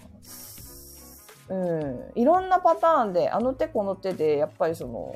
[1.49, 2.11] うん。
[2.15, 5.15] いろんなパターンで、あの手この手で、やっぱりその、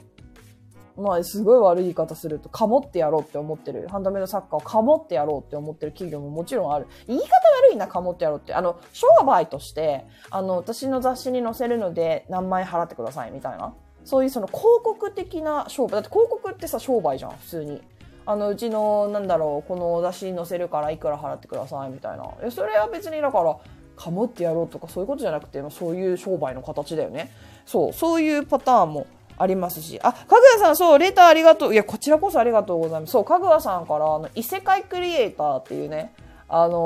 [0.98, 6.88] まあ、すごい悪い言い方すると、かもってやろうって思ってる、ハンドメイド作家をかもってやろうって思ってる企業ももちろんある。
[7.08, 8.54] 言い方悪いな、かもってやろうって。
[8.54, 13.74] あの、商売として、あの、私の雑誌に載せるので何万円払ってくださいみたいな。
[14.06, 15.92] そういうその広告的な商売。
[15.92, 17.82] だって広告ってさ、商売じゃん、普通に。
[18.26, 22.26] あの、うちの、なんだろう、この雑誌に載せるからいくら払ってくださいみたいな。
[22.42, 23.58] え、それは別にだから、
[23.96, 27.32] かもってやろうとかそういうことじゃなくて、そういう商売の形だよね。
[27.66, 29.08] そう、そういうパターンも
[29.44, 30.00] ありますし。
[30.02, 31.74] あ、かぐやさん、そう、レターありがとう。
[31.74, 33.12] いや、こちらこそありがとうございます。
[33.12, 36.14] そう、かぐやさんから、あの、異世界クリエイターっていうね、
[36.48, 36.78] あのー、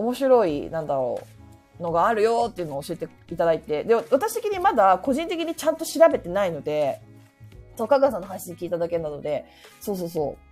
[0.00, 1.20] 面白い、なんだろ
[1.80, 3.84] う、のがあるよっていうのを教えていただいて。
[3.84, 7.00] で、私的にまだ個人的にちゃんと調べてないので、
[7.76, 9.46] そう、かぐやさんの配信聞いただけなので、
[9.80, 10.36] そうそうそ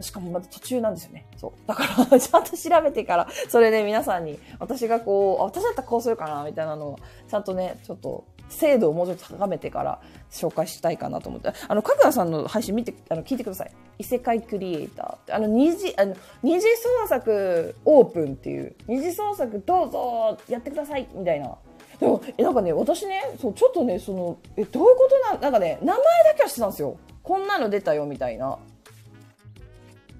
[0.00, 1.26] しかもまだ途中なんですよね。
[1.36, 1.52] そう。
[1.66, 11.52] だから、ちゃんと調べてから、それで皆さんに、私がこう、あ私だったらこうするかな、みたいなのを、ちゃんとね、ちょっと、精度をもうちょっと高めてから紹介したいかなと思って。
[11.68, 13.70] あの、かぐやさんの配信見て、あの、聞いてください。
[13.98, 15.32] 異世界クリエイターって。
[15.32, 21.56] あの、二次、あの、二次創作オープンっていう、二次創作どうぞやってくださいみたいな。
[22.00, 26.96] でも、え、なんかね、私ね、そう、ちょっとね、その、え、どういうことな、なんかね、名前だけはしてたんですよ。
[27.22, 28.58] こんなの出たよ、みたいな。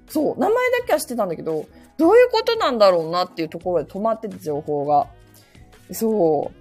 [0.09, 1.65] そう、名前だけは知ってたんだけど、
[1.97, 5.07] どういうことなんだろうなっていうところで止まってて、情報が。
[5.91, 6.59] そう。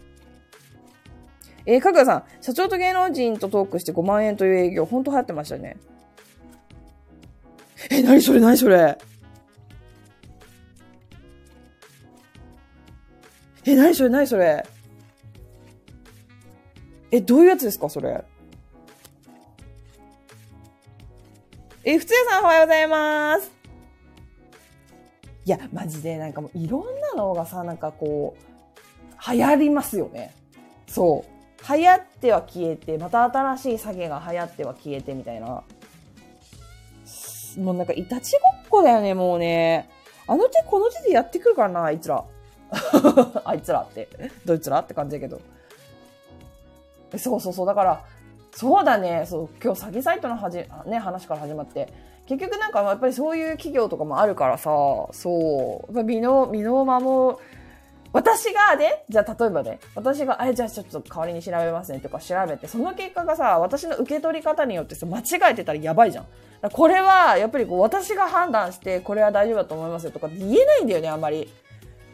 [1.67, 5.77] えー、かぐやさん、社長と芸能人とトークして5万円という営業、ほんと流行ってましたね。
[7.91, 8.99] え、なにそれなにそれ
[13.65, 14.67] え、なにそれなにそれ
[17.11, 18.25] え、どういうやつですかそれ。
[21.91, 23.51] え、ふつやさんおはようございます。
[25.47, 30.35] いや、マジでなんかもういろんなのがさ、なんかこう、流行りますよね。
[30.87, 31.75] そう。
[31.75, 35.63] 流行っては消えて、また新しい下げが流行っては消えてみたいな。
[37.57, 39.89] もうなんかいたちごっこだよね、もうね。
[40.27, 42.23] あの手この手でやってくるからな、あいつら。
[43.47, 44.11] あいつらって。
[44.45, 45.41] どいつらって感じだけど。
[47.17, 47.67] そうそうそう。
[47.67, 48.05] だから、
[48.53, 49.25] そうだね。
[49.27, 51.93] そう、今日詐欺サイトのはじ、ね、話から始まって。
[52.27, 54.71] 結局なんかやっぱりそういう企業とかもあるからさ、
[55.13, 55.95] そう。
[55.95, 57.39] やっぱ身の、身の守
[58.13, 66.27] 私がね、じゃあ例えばね、私が、あれ、じゃあちょっと代わりに調べますねとか調べて、その結果がさ、私の受け取り方によってさ、間違えてたらやばいじゃん。
[66.73, 71.49] これは、やっぱりこう、私が判断して、これは大丈夫だと思いますよとか言えないんだよね、あんまり。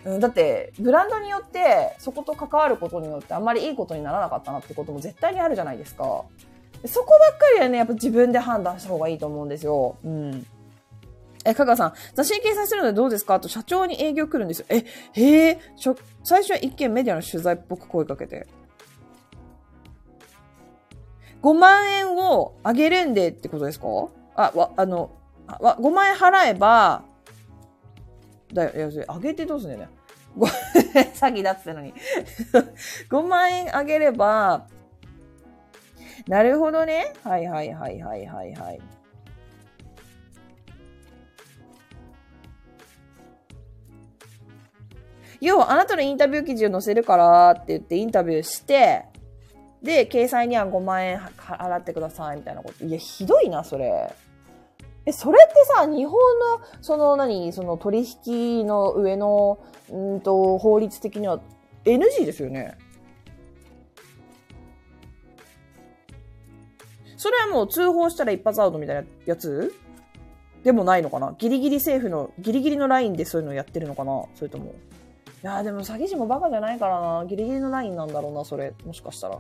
[0.04, 6.24] だって、ブランドによって、そこと関わることによって、あんまりいいことにならなかったなってことも絶対にあるじゃないですか。
[6.86, 9.96] そこばっかりはね、やっぱ自分で判断した方がいいと思うんですよ。
[10.04, 10.46] うん。
[11.46, 13.40] え、香川さん、雑誌に掲載するのでどうですか？
[13.40, 14.66] と社長に営業来るんですよ。
[14.68, 18.46] え、へえ、しょ最初は一見メディアの取材っぽく声かけて。
[21.42, 23.86] 5万円をあげるんでってことですか？
[24.36, 25.10] あ、わ、あの、
[25.46, 27.02] あわ5万円払えば、
[28.52, 29.88] だよ、いや、あげてどうすんだよね。
[31.14, 31.94] 詐欺だっつってのに。
[33.08, 34.66] 5万円あげれば、
[36.26, 37.12] なるほどね。
[37.22, 38.80] はいはいはいはいはいはい。
[45.40, 49.04] 要はあなたのインタビュー記事を載せるからって言ってインタビューして、
[49.82, 52.84] で、掲載には5万円払ってくださいみたいなこと。
[52.84, 54.14] いや、ひどいな、それ。
[55.06, 59.58] え、それってさ、日本の、その何、その取引の上の、
[59.90, 61.40] うんと、法律的には
[61.84, 62.78] NG ですよね？
[67.16, 69.74] それはもう通報したら一発アウトみたいなやつ？
[70.62, 71.34] でもないのかな？
[71.38, 74.24] ギリギリ政府の、ギリギリのラインでそういうのやってるのかな？
[74.34, 74.74] それとも。
[75.42, 77.26] いやーでも詐欺師もバカじゃないからな。
[77.26, 78.72] ギリギリのラインなんだろうな、それ。
[78.86, 79.38] もしかしたら。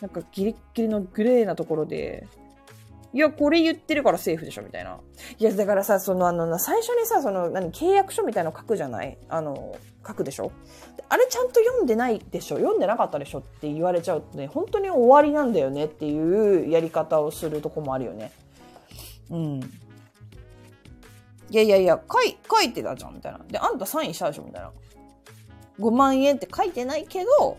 [0.00, 2.28] なんかギリギリのグレーなところで、
[3.14, 4.98] いや、これ言ってるからセーフでしょ、みたいな。
[5.38, 9.16] いや、だからさ、その、あの、最初にさ、その、何、契約書みたいの書くじゃない？
[9.30, 10.52] あの、書くでしょ？
[11.08, 12.56] あれちゃんと読んでないでしょ？
[12.56, 18.30] 読んでなかったでしょって言われちゃうとね、本当に終わりなんだよねっていうやり方をするとこもあるよね。
[19.30, 19.60] うん。
[21.50, 23.38] いやいやいや、書い、書いてたじゃん、みたいな。
[23.48, 24.70] で、あんたサインしたでしょ、みたいな。
[25.80, 27.56] 5万円って書いてないけど、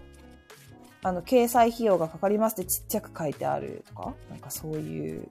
[1.01, 5.27] あの、掲載費用がかかりますってちっちゃく書いてあるとか、なんかそういう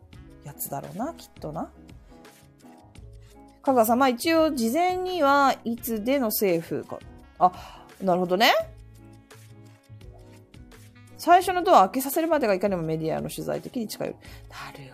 [0.48, 1.70] やつだろうな、きっとな。
[3.62, 6.98] 香川さん、まあ一応事前にはいつでのセーフか。
[7.38, 8.52] あ、なるほどね。
[11.18, 14.08] 最初のドア開けさせるまでがいかにもメディアの取材的に近い。
[14.08, 14.18] なる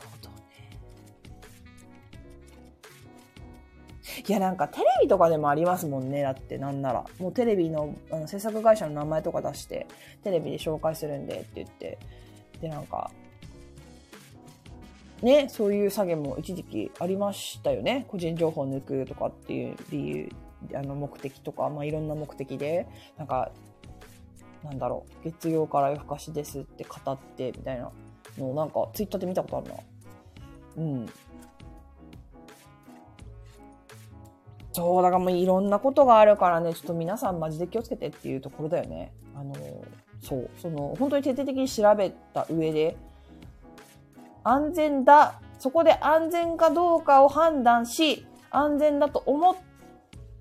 [0.01, 0.35] ほどね。
[4.27, 6.23] いや、なんかテレビとかでもありますもんね。
[6.23, 7.05] だってなんなら。
[7.19, 9.87] もうテレビのあの制作会社の名前とか出して、
[10.25, 11.99] テレビで紹介するんでって言って。
[12.61, 13.11] で、なんか、
[15.25, 18.05] ね、そういう詐欺も一時期ありましたよね。
[18.09, 20.29] 個人情報抜くとかっていう理由、
[20.75, 23.51] あの目的とか、まあいろんな目的で、なんか、
[24.63, 27.91] なんだろう、月曜から夜更かしですって語ってみたいな
[28.37, 29.75] のをなんかツイッターで見たことあるな。
[30.77, 31.07] うん。
[34.73, 39.15] そう、だからもういろんなことがあるからね、ちょっと皆さんマジで気をつけてっていうところだよね。
[39.35, 39.55] あの、
[40.21, 42.97] そう、その、本当に徹底的に調べた上で、
[44.45, 49.57] 安全だ、そこで安全かどうかを判断し、安全だと思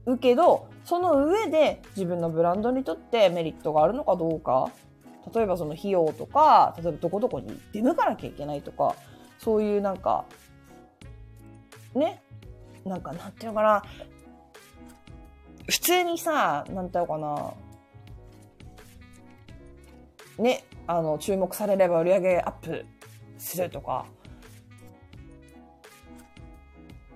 [0.05, 4.69] うけど、その上で自分のブランドにとってメリットがあるのかどうか、
[5.33, 8.95] 例えばその費用とか、例えばどこどこに出向かなきゃいけないとか、
[9.39, 10.25] そういうなんか、
[11.95, 12.21] ね、
[12.85, 13.83] なんか、なんていうのかな、
[15.69, 17.17] 普通にさ、なんていうのか
[20.37, 22.85] な、ね、あの、注目されれば売り上げアップ
[23.43, 24.05] するとか、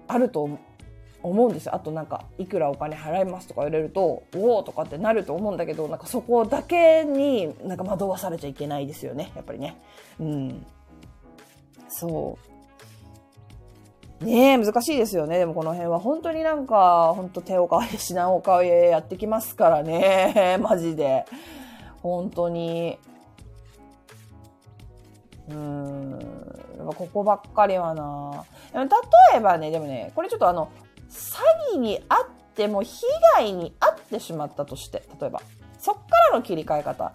[0.07, 0.49] あると
[1.23, 1.75] 思うんですよ。
[1.75, 9.31] あとなんか、いくらお金払いますとか言われると、おおとかってなると思うんだけど、なんかそこだけになんか惑わされちゃいけないですよね。
[9.35, 9.77] やっぱりね。
[10.19, 10.65] うん。
[11.87, 12.37] そ
[14.21, 14.25] う。
[14.25, 15.37] ねえ、難しいですよね。
[15.39, 20.57] でもこの辺は本当になんか、本当手を変え、品を変えやってきますからね。
[20.61, 21.25] マジで。
[22.01, 22.99] 本当に。
[25.49, 26.19] うん。
[26.95, 28.43] ここばっかりはな。
[28.73, 28.87] 例
[29.35, 30.71] えばね、でもね、これちょっとあの、
[31.09, 31.39] 詐
[31.75, 33.03] 欺にあっても被
[33.35, 35.41] 害に遭ってしまったとして、例えば。
[35.79, 37.13] そっからの切り替え方。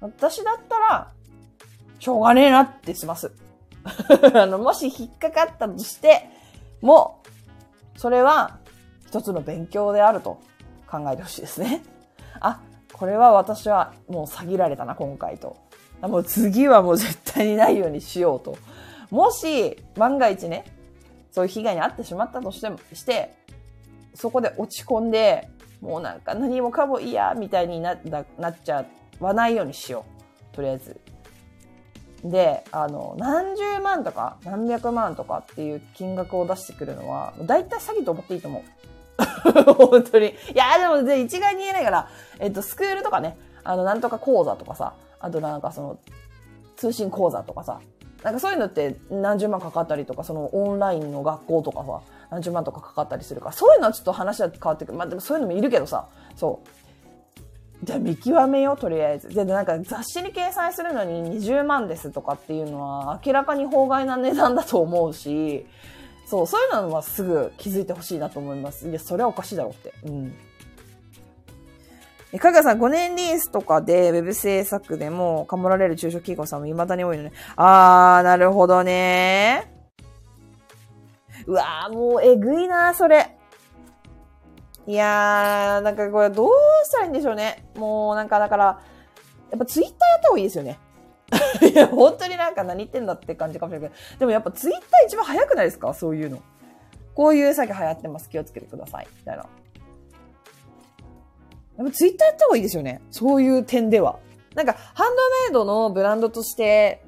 [0.00, 1.10] 私だったら、
[1.98, 3.32] しょうがねえなってします。
[4.34, 6.28] あの、もし引っかかったとして
[6.82, 7.22] も、
[7.96, 8.58] それは
[9.06, 10.40] 一つの勉強であると
[10.90, 11.82] 考えてほしいですね。
[12.40, 12.60] あ、
[12.92, 15.56] これは私はもう詐欺られたな、今回と。
[16.02, 18.56] もう次はもう絶対にないようにしようと。
[19.10, 20.64] もし、万が一ね、
[21.30, 23.34] そういう被害に遭ってしまったとしても、して、
[24.14, 25.48] そこで落ち込んで、
[25.80, 27.96] もうなんか何もかも嫌みたいにな
[28.38, 28.86] なっちゃ
[29.20, 30.04] わないようにしよ
[30.52, 30.56] う。
[30.56, 31.00] とりあえず。
[32.24, 38.64] で、あの、何十万とか何百万とかっていう金額を出してくるのは、大体詐欺と思っていいと思う。
[39.74, 40.28] 本当に。
[40.28, 45.98] いや、でも一概に言えないから、えっと、スクールとかね、あの、なんとか講座とかさ、あとなんかその、
[46.76, 47.80] 通信講座とかさ、
[48.22, 54.98] なんかそういうのって何十万かかったりとか、そのオンラインの学校とかさ、何十万とかかかったりするから、そういうのはちょっと話は変わってくる。
[54.98, 56.66] まあでもそういうのもいるけどさ、そう。
[57.84, 59.28] じゃあ見極めよう、とりあえず。
[59.28, 65.66] で、なんか雑誌に掲載するのに20万ですとかっていうのは明らかに法外な値段だと思うし、
[66.26, 68.88] そう、そういうのはすぐ気づいてほしいなと思います。
[68.88, 69.92] いや、それはおかしいだろうって。
[70.04, 70.34] うん。
[72.34, 77.32] えかがさん、5年リースとかで、ウェブ制作でも、かもられる中小企業さんも未だに多いのね。
[77.54, 79.72] あー、なるほどね。
[81.46, 83.36] うわー、もう、えぐいな、それ。
[84.88, 86.50] いやー、なんかこれ、どう
[86.84, 87.66] したらいいんでしょうね。
[87.76, 90.80] もう、なんか、だから、やっぱツイッターやった方がいいですよね。
[91.72, 94.18] いや、本当になんか何言ってんだって感じかもしれないけど。
[94.18, 95.94] でもやっぱツイッター一番早くないですか？
[95.94, 96.42] そういうの。
[97.14, 98.28] こういう詐欺流行ってます。
[98.28, 99.06] 気をつけてください。
[99.18, 99.46] みたいな。
[101.76, 103.00] やっぱツイッターやった方がいいですよね。
[103.10, 104.18] そういう点では。
[104.54, 107.04] なんか、ハンドメイドのブランドとして、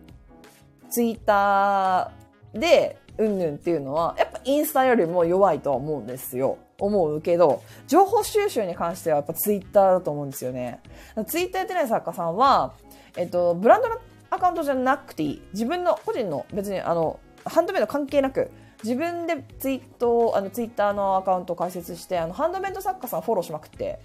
[0.91, 6.59] ツイッターで、うんぬんっていうのは、やっぱインスタよりも弱いとは思うんですよ。
[6.79, 10.81] 思うけど、情報収集に関してはやっぱツイッターだと思うんですよね。
[11.27, 12.75] ツイッターやってない作家さんは、
[13.17, 13.97] えっと、ブランドの
[14.31, 15.43] アカウントじゃなくていい。
[15.53, 18.51] 自分の、個人の、別にあの、ハンドメイド関係なく、
[18.83, 24.01] 自分でツイート、あの、ツイッターのアカウントを開設して、あの、ハンドメイド作家さんフォローしまくって、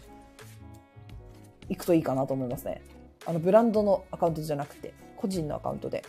[1.69, 2.81] 行くといいかなと思いますね。
[3.25, 6.03] あの、ブランドのアカウントじゃなくて、個人のアカウントで。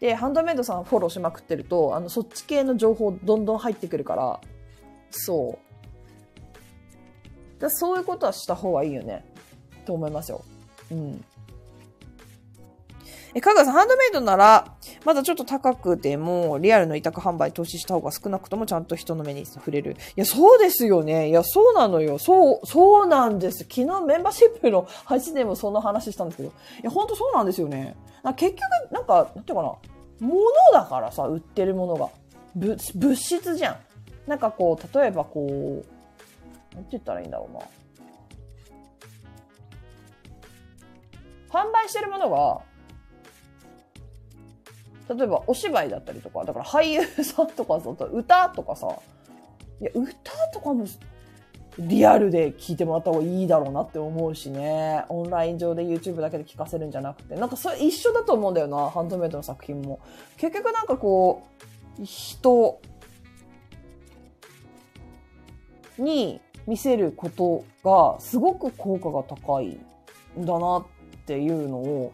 [0.00, 4.40] で、ハンドメイドさんフォローしまくってると、あの、そっち系の情報どんどん入ってくるから、
[5.10, 5.58] そ
[7.58, 7.60] う。
[7.60, 9.24] だそういうことはした方がいいよね。
[9.86, 10.44] と思いますよ。
[10.90, 11.24] うん。
[13.36, 14.64] え、かがさん、ハンドメイドなら、
[15.04, 19.92] まだちょっと高くても、リアルの委託販売投資した方が少なくともちゃんと人の目に触れる。
[19.92, 21.28] いや、そうですよね。
[21.28, 22.18] いや、そうなのよ。
[22.18, 23.58] そう、そうなんです。
[23.58, 26.48] 昨日メンバーシップの配信でもそんな話したんですけど。
[26.48, 26.52] い
[26.84, 27.94] や、ほんとそうなんですよね。
[28.36, 29.74] 結局、なんか、なんていうかな。
[30.18, 30.40] 物
[30.72, 32.08] だからさ、売ってるものが。
[32.54, 33.76] 物、物質じゃん。
[34.26, 37.60] なんかこう、例えばこう、なんて言ったらいいんだろうな。
[41.50, 42.75] 販売してるものが、
[45.08, 48.88] 例えばお芝居だったりとか、だから俳優さんとかさ、歌とかさ、
[49.80, 50.86] いや、歌とかも
[51.78, 55.04] リアルで聞いてもらった方がいいだろうなって思うしね。
[55.08, 60.00] オンライン上で YouTube だけで聞かせるんじゃなくて、なんかそれ一緒だと思うんだよな、ハンドメイドの作品も。
[60.38, 61.42] 結局なんかこ
[62.00, 62.80] う、人
[65.98, 69.78] に見せることがすごく効果が高い
[70.38, 70.86] んだなっ
[71.26, 72.12] ていうのを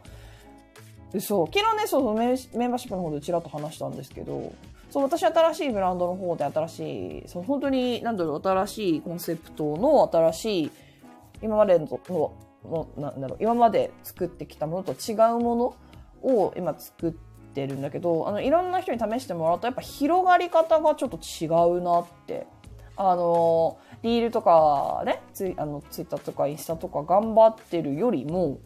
[1.20, 2.34] そう昨日ねそうメ
[2.66, 4.52] ンバーシップの方でちらっと話したんですけど
[4.90, 10.70] そう私新しいブランドの方で新しいそう本当に何だろう新しいコンセプトの新しい
[11.42, 11.88] 今までの
[12.64, 15.76] のなんだろう今まで作ってきたものと違うもの
[16.22, 17.12] を今作っ
[17.54, 21.46] てるんだけどあのいろんな人に試してもらうとやっぱ広がり方がちょっと違
[21.78, 22.46] うなって。
[22.94, 28.58] あのリールとかねツイあのツイッターとかインスタとか頑張ってるよりも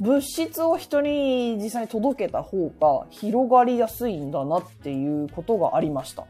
[0.00, 6.26] 物質を人に実際に届けた方が広がりやすいんだなっていうことがありました。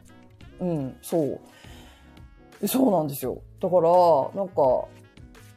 [0.59, 1.39] うん、そ
[2.61, 2.67] う。
[2.67, 3.41] そうなんですよ。
[3.59, 3.91] だから、
[4.35, 4.87] なんか、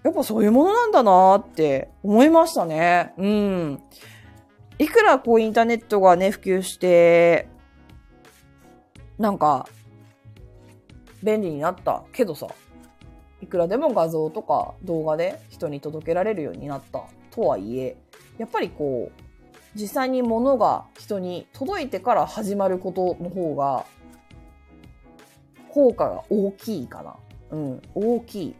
[0.03, 3.15] やっぱそういうものなんだなって思いましたね。
[3.17, 3.83] うん。
[4.79, 7.49] いくらこうインターネットがね、普及して、
[9.19, 9.69] なんか、
[11.23, 12.49] 便利になったけどさ、
[13.43, 17.97] いくらでも画像とか動画で人に届けられるようになったとはいえ、
[18.39, 19.23] やっぱりこう、
[19.75, 23.85] 実際に物が人に届いてから始まることの方が、
[25.71, 27.17] 効果が大きいかな。
[27.51, 28.55] うん、大きい。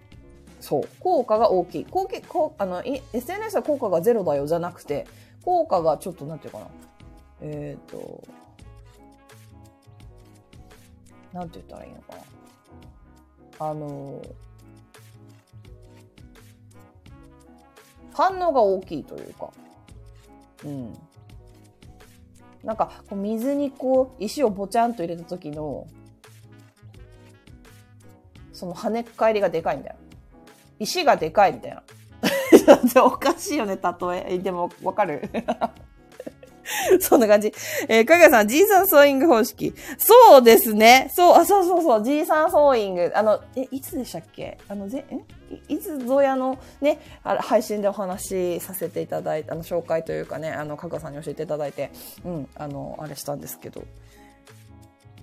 [0.61, 0.89] そう。
[1.01, 1.85] 効果が大きい。
[1.85, 5.07] 効果、こあの、SNS は効果がゼロだよじゃなくて、
[5.43, 6.67] 効果がちょっと、なんていうかな。
[7.41, 8.23] えっ、ー、と、
[11.33, 12.17] なんて言ったらいいのか
[13.59, 13.67] な。
[13.71, 14.23] あの、
[18.13, 19.51] 反応が大きいというか。
[20.65, 20.99] うん。
[22.65, 25.87] なんか、水にこう、石をぼちゃんと入れた時の、
[28.53, 29.97] その跳ね返りがでかいんだよ。
[30.79, 31.83] 石がでかいみたいな。
[33.05, 34.39] おかしいよね、例え。
[34.39, 35.23] でも、わかる？
[37.01, 37.53] そんな感じ。
[37.89, 39.75] えー、かがさん、G さんソーイング方式。
[39.99, 41.11] そうですね。
[41.15, 43.13] そう、あ、そうそうそう、G さんソーイング。
[43.15, 44.59] あの、え、いつでしたっけ？
[44.69, 45.21] あの、ぜ、ん
[45.69, 51.91] いつぞやのね、配信でお話しさせていただいた、あの、紹介というかね、あの、かがさんに教えていただいて、
[52.25, 53.85] うん、あの、あれしたんですけど。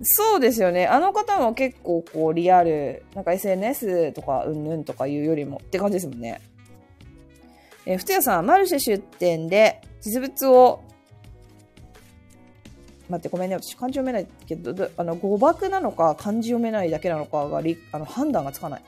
[0.01, 0.86] そうですよね。
[0.86, 6.39] あの方も結構こうリアル、なんか SNS とかうんぬんとかいうよりもって感じですもんね。
[7.86, 10.84] えー、ふつやさん、マルシェ出店で実物を、
[13.09, 13.55] 待って、ごめんね。
[13.55, 17.61] 私漢字読めないけど、あの、誤爆なのか漢字読めないだけなのかが
[17.91, 18.84] あの判断がつかない。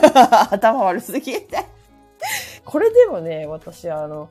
[0.50, 1.64] 頭悪すぎて
[2.64, 4.30] これでもね、私あの、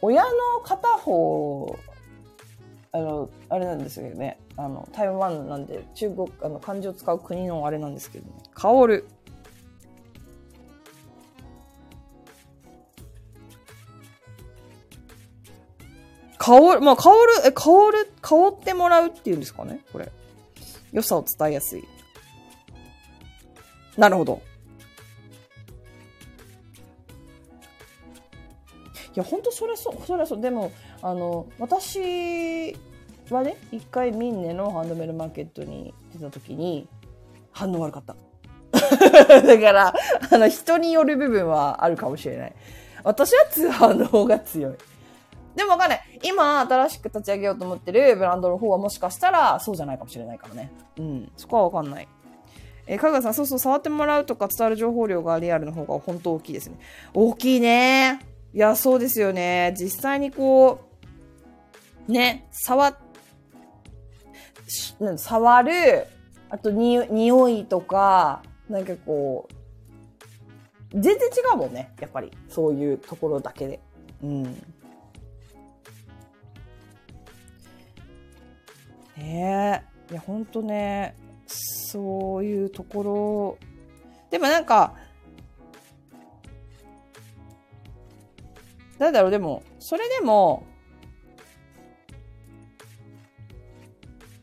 [0.00, 0.30] 親の
[0.62, 1.76] 片方
[2.92, 4.38] あの、あれなんですけどね。
[4.56, 8.32] あの、台湾なんで、中国、あの、漢字を使う国のあれなんですけどね。
[8.54, 9.08] 香る。
[16.38, 19.80] 香る、まあ、香る、え、香る、香ってもらうっていうんですかね？
[19.92, 20.10] これ。
[20.92, 21.84] 良さを伝えやすい。
[23.98, 24.40] なるほど。
[29.14, 30.40] いや、ほんとそれそう、それそう。
[30.40, 30.70] でも、
[31.02, 32.76] あの、私
[33.28, 36.86] はね、一回ミンネのハンドメイドマーケットに出た時に、
[37.50, 38.14] 反応悪かった。
[39.42, 39.94] だから、
[40.30, 42.54] あの、人による部分はあるかもしれない。
[43.02, 44.74] 私は通販の方が強い。
[45.56, 46.02] でもわかんない。
[46.22, 50.70] 今、新しく立ち上げようと思ってるブランドの方はもしかしたら、そうじゃないかもしれないからね。
[50.98, 51.32] うん。
[51.36, 52.06] そこはわかんない。
[52.88, 56.78] えー、かがさん、そうそう、触ってもらうとか伝わる情報量がリアルの方が本当大きいですね。
[57.12, 58.20] 大きいね。
[58.54, 59.74] いや、そうですよね。
[59.78, 60.80] 実際にこ
[62.08, 62.98] う、ね、触、
[65.16, 66.06] 触る、
[66.48, 69.54] あとに、匂いとか、なんかこう、
[70.94, 71.92] 全然違うもんね。
[72.00, 72.30] やっぱり。
[72.48, 73.80] そういうところだけで。
[74.22, 74.42] うん。
[79.18, 80.12] ねえ。
[80.12, 81.14] いや、ほんとね、
[81.48, 83.58] そういうところ。
[84.30, 84.94] でもなんか、
[88.98, 90.66] なんだろう、でも、それでも、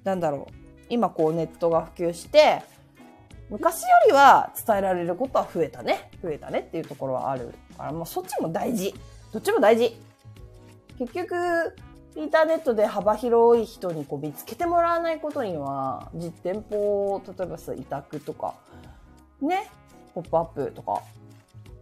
[0.03, 0.53] なんだろう、
[0.89, 2.63] 今こうネットが普及して、
[3.49, 6.09] 昔よりは伝えられることは増えたね。
[6.23, 8.93] 増えたねっていうところはあるから、もうそっちも大事。
[9.31, 9.95] どっちも大事。
[10.97, 11.35] 結局、
[12.15, 18.55] インターネットで幅広い人にこう見つけてもらわないことには、実店舗、例えばさ、委託とか、
[19.41, 19.69] ね、
[20.13, 21.01] ポップアップとか、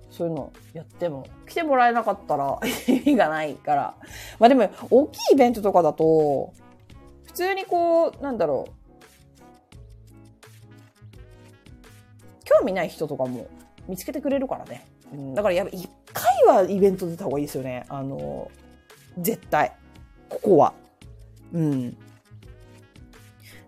[0.09, 3.93] そういうのやっても、来てもらえなかったら 意味がないから。
[4.39, 6.51] まあでも、大きいイベントとかだと、
[7.25, 8.73] 普通にこう、なんだろう。
[12.43, 13.47] 興味ない人とかも
[13.87, 14.85] 見つけてくれるからね。
[15.13, 17.85] うん、だからやっぱ一回はイベント出た方がいいですよね。
[17.87, 18.49] あの、
[19.19, 19.71] 絶対。
[20.33, 20.73] ここは。
[21.53, 21.97] うん。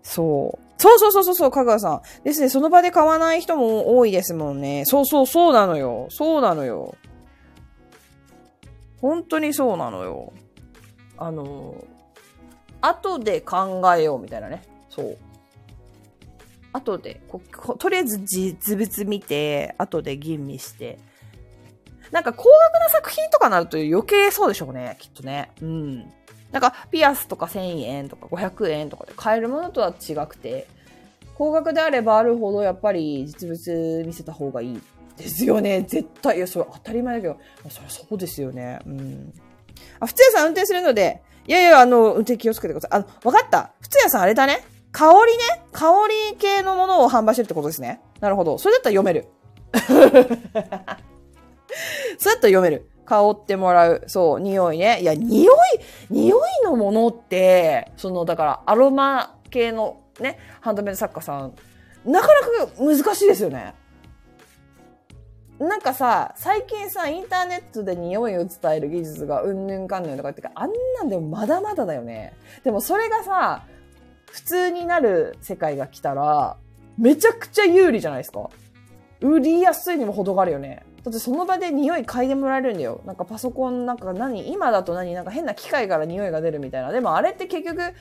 [0.01, 0.65] そう。
[0.77, 2.01] そうそうそうそう、かぐわさん。
[2.23, 4.83] ですね、その場で買わない人も多いですもんね。
[4.85, 6.07] そうそう、そうなのよ。
[6.09, 6.95] そうなのよ。
[8.99, 10.33] 本当にそうなのよ。
[11.17, 11.83] あの、
[12.81, 14.63] 後で考えようみたいなね。
[14.89, 15.17] そう。
[16.73, 17.39] 後でこ、
[17.77, 20.97] とりあえず実物見て、後で吟味して。
[22.11, 25.51] なんか高額な作品とかになると余計そうでしょうね、きっとね。
[25.61, 26.13] うん。
[26.55, 30.67] なんか、ピアスとか1000円とか500円とかで買えるものとは違くて、
[31.33, 34.81] 高額であればあるほどやっぱり実物見せた方がいい
[35.17, 35.81] ですよね。
[35.81, 36.37] 絶対。
[36.37, 37.37] いや、それ当たり前だけど、
[37.69, 38.79] そりゃそうですよね。
[38.85, 39.33] うん。
[39.99, 42.99] あ、普通屋さん運転するので、いやいや、あの、運転気をつけてください。
[42.99, 43.73] あの、わかった。
[43.81, 44.63] 普通屋さんあれだね。
[44.93, 45.43] 香りね。
[45.73, 45.91] 香
[46.31, 47.99] り系のものを販売してるってことですね。
[48.21, 48.57] なるほど。
[48.57, 49.27] それだったら読める。
[52.17, 52.89] そうやったら読める。
[53.05, 54.03] 香ってもらう。
[54.07, 54.99] そう、匂いね。
[55.01, 55.55] いや、匂い、
[56.09, 61.53] 匂いのものって、その、だから、アロマ系のね、ハンドメイド作家さん、
[62.05, 63.73] なかなか難しいですよね。
[65.59, 72.33] なんかさ、最近さ、インターネットで匂いを伝える技術がうんぬんかんぬんとかってか、あんなんでもまだまだだよね。
[72.63, 73.63] でもそれがさ、
[74.31, 76.57] 普通になる世界が来たら、
[76.97, 78.49] めちゃくちゃ有利じゃないですか。
[79.21, 80.85] 売りやすいにも程があるよね。
[81.05, 82.99] だってその場で匂い嗅いでもらえるんだよ。
[83.05, 86.91] なんかパソコンなんか何今だと何なんか変な機械から匂いが出るみたいな。
[86.91, 87.93] でもあれって結局、3D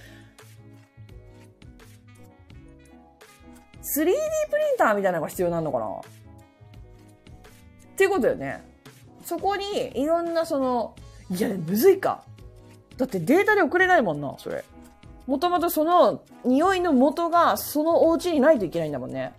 [3.92, 4.14] プリン
[4.78, 5.86] ターみたいなのが必要なのかな？
[5.86, 5.90] っ
[7.96, 8.64] ていうことよね。
[9.22, 10.94] そこにいろんなその、
[11.30, 12.24] いや、むずいか。
[12.96, 14.64] だってデータで送れないもんな、それ。
[15.26, 19.34] もともとその匂いの元がそのお家にないといけないんだもんね。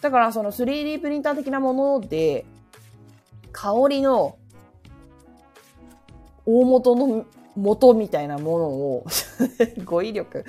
[0.00, 2.46] だからその 3D プリンター的なもので、
[3.52, 4.36] 香りの
[6.46, 7.26] 大元の
[7.56, 9.06] 元みたいなものを
[9.84, 10.44] 語彙力、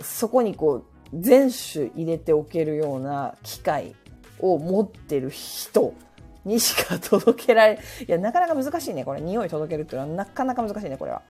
[0.00, 3.94] そこにこう全種入れておけるような機械
[4.38, 5.92] を持ってる人
[6.44, 9.04] にしか届けられ、いや、なかなか難しいね。
[9.04, 11.22] これ、匂い届けるっていうのはなかなか難しいね、これは。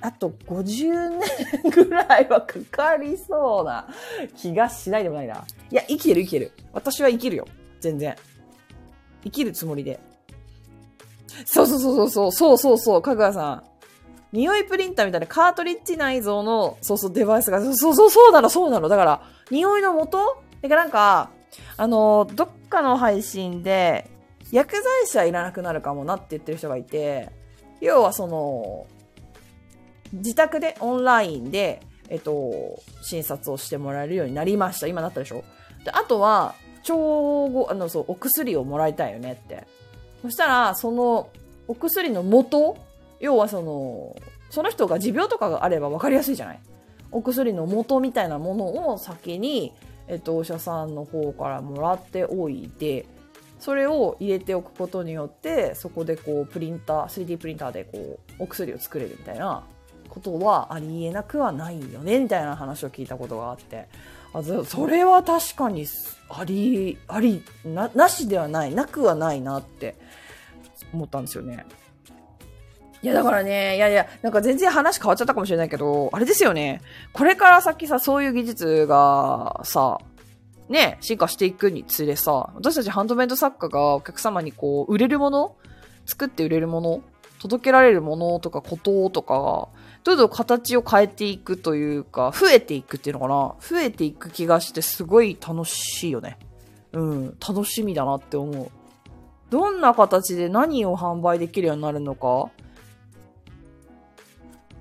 [0.00, 3.88] あと50年ぐらいはかかりそうな
[4.36, 5.44] 気がしないでもないな。
[5.70, 6.52] いや、生きてる生きてる。
[6.72, 7.48] 私は生きるよ。
[7.80, 8.16] 全然。
[9.24, 10.00] 生きるつもりで。
[11.44, 13.62] そうそうそうそう、そうそうそう、かぐわさん。
[14.32, 18.88] 匂いプリンターみたいなカートリッジ内蔵の、そうそう、デバイスが、そうそう、そうなの、そうなの。
[18.88, 20.42] だから、匂いの元？
[20.60, 21.30] だからなんか、
[21.76, 24.10] あの、どっかの配信で、
[24.52, 27.30] 薬剤師はいらなくなるかもなって言ってる人がいて、
[27.80, 28.86] 要はその、
[30.12, 34.86] 自宅で、オンラインで、えっと、診察をしてもらえるようになりました。
[34.86, 35.44] 今なったでしょ？
[35.84, 39.66] で、あとは、調合、あの、そう、お薬をもらいたいよねって。
[40.22, 41.28] そしたら、その、
[41.66, 42.76] お薬の元
[43.20, 44.16] 要はその、
[44.50, 46.60] その人が持病とかがあれば分かりやすいじゃない？
[47.10, 49.72] お薬の元みたいなものを先に、
[50.06, 53.06] えっと、お医者さんの方からもらっておいて、
[53.58, 59.64] それを入れておくことによって、そこでこう、プリンター、3D プリンターでこう、お薬を作れるみたいな
[60.08, 63.88] ことはありえなくはないよね、みたいな話を聞いたことがあって。
[64.32, 65.86] あそれは確かに、
[66.28, 69.96] あり、あり、な、なしではない、なくはないなって
[70.92, 71.64] 思ったんですよね。
[73.00, 76.82] いや、だからね、いやいや、なんか全然話変わっちゃったかもしれないけど、あれですよね。
[77.12, 79.98] これから先さ、そういう技術がさ、
[80.68, 85.56] ね、進化していくにつれさ、私たちハンドメイド作家がお客様にこう、売れるもの
[86.06, 87.02] 作って売れるもの
[87.38, 89.68] 届けられるものとかこととかが、
[90.04, 93.54] どんどん形を変えていくというか、増えていくっていうのかな？
[93.60, 96.38] 増えていく気がしてすごい楽しいよね。
[96.92, 98.70] うん、楽しみだなって思う。
[99.50, 102.50] どんな形で何を販売できるようになるのか？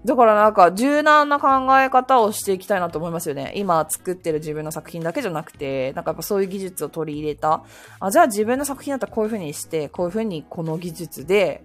[0.06, 1.48] だからなんか柔軟な考
[1.82, 3.52] え方をしていきたいなと思いますよね。
[3.56, 7.64] 今作ってる自分の作品だけじゃなくて、なんかやっぱそういう技術を取り入れた。
[8.00, 11.62] あ、じゃあ自分の作品だったらこういう風にして、こういう風にこの技術で、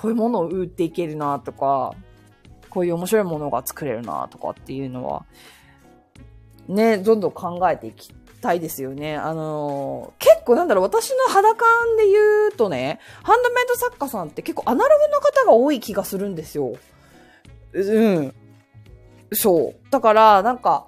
[0.00, 1.94] こういうものを売っていけるなとか、
[2.70, 5.26] こういう面白いものが作れるなとかっていうのは、
[6.68, 9.16] ね、どんどん考えていきたいですよね。
[9.16, 16.72] あのー、結構なんだろう、私の肌感で言うとね、ハンドメイド作家さんって結構アナログの方が多い気がするんですよ。
[17.74, 18.34] うん。
[19.32, 19.90] そう。
[19.90, 20.86] だから、なんか、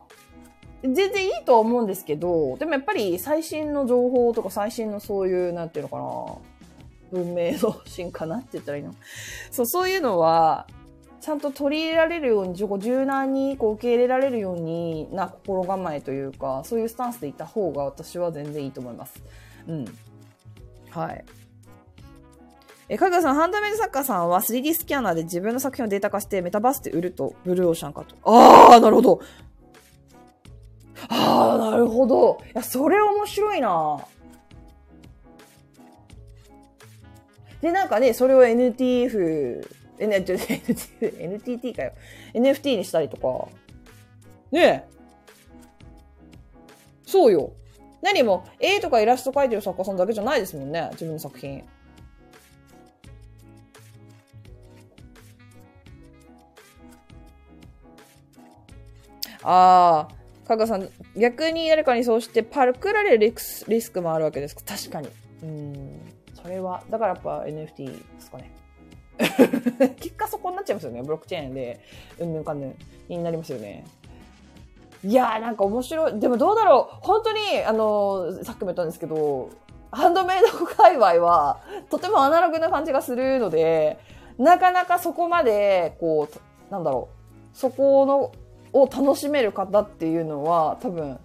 [0.82, 6.51] 全然いいとは思うんですけど、でもやっぱり最新の情報とか最新のそういう、なんていうのかな、
[7.12, 8.94] 文明の進化なって言ったらいいの
[9.50, 10.66] そう、そういうのは、
[11.20, 19.22] ちゃんと取り入れられるように、柔軟にこう受け入れられるようにな心構えというか、そういうスタンスでいた方が私は全然いいと思います。
[19.68, 19.84] うん。
[20.90, 21.24] はい。
[22.88, 28.16] え、かぐやさん、ハンドメイド作家さんは 3D スキャナーで自分の作品をデータ化してメタバースで売ると、ブルーオーシャンかと。
[28.24, 29.20] ああ、なるほど。
[31.08, 32.38] ああ、なるほど。
[32.46, 34.00] いや、それ面白いな
[37.62, 39.66] で、なんかね、それを NTF、
[40.00, 41.92] NTT かよ。
[42.34, 43.48] NFT にしたりとか。
[44.50, 44.84] ねえ。
[47.06, 47.52] そうよ。
[48.02, 50.88] 何も、絵とかイラスト描いてる作家さんだけじゃないですもんね。
[50.92, 51.62] 自分の作品。
[59.44, 60.08] あ
[60.44, 64.62] あ、かがさん、逆に誰かにそうしてパルクられるリスリスクもあるわけですか。
[64.66, 65.08] 確かに。
[65.42, 66.01] うん。
[66.42, 68.50] それは、だからやっぱ NFT ですかね。
[70.00, 71.02] 結果そこになっちゃいますよね。
[71.02, 71.80] ブロックチェーンで、
[72.18, 72.76] うんぬんかんぬん
[73.08, 73.84] になりますよね。
[75.04, 76.20] いやーなんか面白い。
[76.20, 76.96] でもどうだろう。
[77.00, 79.50] 本当に、あの、さっきも言ったんですけど、
[79.90, 83.98] ハンドメイド界隈は、とてもアナログな感じがするので、
[84.38, 87.08] なかなかそこまで、こう、なんだろ
[87.54, 88.32] う、そこの、
[88.72, 91.18] を楽しめる方っていうのは、多分、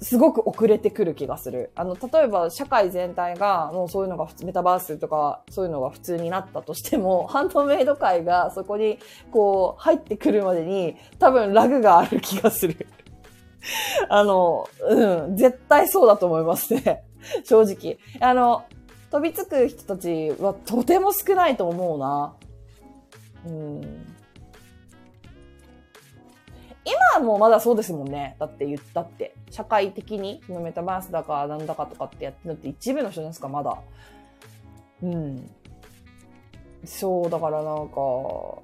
[0.00, 1.70] すごく遅れてくる気がする。
[1.74, 8.98] あの、例えば社会全体がもうそういうのがメタバースとかそういうのが普通になったとしても、ハンドメイド界がそこに
[9.32, 12.86] こう入ってくるまでに多分ラグがある気がする。
[14.08, 17.04] あの、うん、絶対そうだと思いますね。
[17.44, 17.98] 正直。
[18.20, 18.64] あの、
[19.10, 22.34] 飛びつく人たちはとても少ないと思うな。
[23.46, 24.17] うん。
[26.88, 28.36] 今はもうまだそうですもんね。
[28.38, 29.34] だって言ったって。
[29.50, 33.76] 社会的に、そのメタバースだかなんだかとかってやってるのって一部の人なんですか、まだ。
[35.02, 35.50] うん。
[36.84, 38.62] そう、だからなんか、そ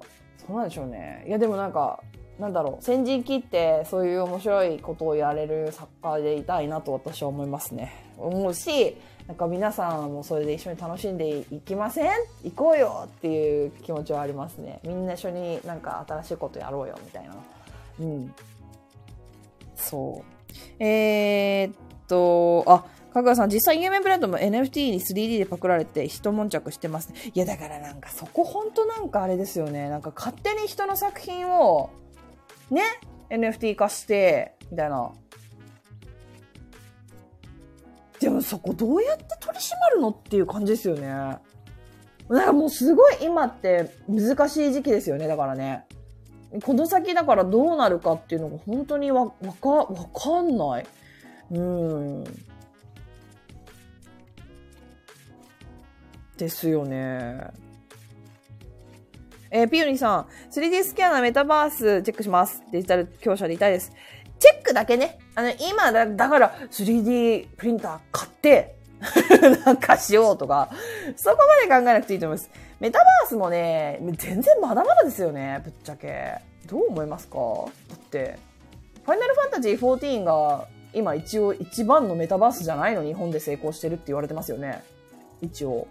[0.49, 1.23] うなんでしょうね。
[1.27, 2.01] いやでもなんか、
[2.39, 7.93] なんだろう、先陣切ってそういう面白いことをやれる作家でいたいなと私は思いますね。
[8.17, 8.97] 思うし、
[9.27, 12.11] なんか皆さんもそれで一緒に楽しんでいきません？
[12.43, 14.79] 行こうよっていう気持ちはありますね。
[14.83, 17.35] みんな一緒になんか新しいことやろうよみたいな。
[17.99, 18.33] うん。
[19.75, 20.83] そう。
[20.83, 21.75] えー、っ
[22.07, 27.31] と、あ、かぐわさん、実際有名ブランドも NFT に 3D でパクられて一悶着してます、ね。
[27.33, 29.89] いや、だからなんかそこほんとなんかあれですよね。
[29.89, 31.91] なんか勝手に人の作品を、
[32.69, 32.81] ね、
[33.29, 35.11] NFT 化して、みたいな。
[38.19, 41.07] でもそこどうやって取り締まるのっていう感じですよね。
[41.07, 41.39] な
[42.43, 45.27] んかもうすごい今って難しい時期ですよね。
[45.27, 45.85] だからね。
[46.63, 49.31] この先だからどうなるかっていうのが本当にわ、わ
[49.61, 50.85] か、わかんない。
[51.51, 52.23] うん。
[56.37, 57.47] ですよね。
[59.51, 62.61] えーピオニさん、3D スキャナーメタバースチェックします。
[62.71, 63.91] デジタル強者でいたいです。
[64.37, 65.19] チェックだけね。
[65.35, 68.75] あの、今だ、だから 3D プリンター買って、
[69.65, 70.69] なんかしようとか、
[71.15, 71.37] そこ
[71.69, 72.49] まで考えなくていいと思います。
[72.79, 76.35] メタバースもね、全然まだまだですよね、ぶっちゃけ。
[76.65, 77.37] どう思いますか？
[77.89, 78.37] だって、
[79.05, 84.83] ファイナルファンタジー14が今一応一番のメタバースじゃないの日本で成功してるって言われてますよね。
[85.41, 85.87] 一応。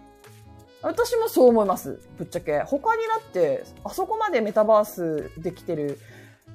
[0.81, 1.99] 私もそう思います。
[2.17, 2.59] ぶっちゃけ。
[2.59, 5.99] 他にだって、あそこまでメタバースできてる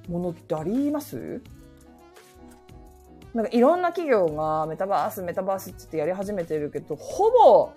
[0.08, 1.40] ものってあります？
[3.34, 7.72] なんかいろんな企業がメタバース、メタバースってやり始めてるけど、ほぼ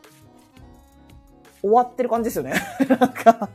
[1.62, 2.54] 終わってる感じですよね。
[2.90, 3.50] なんか。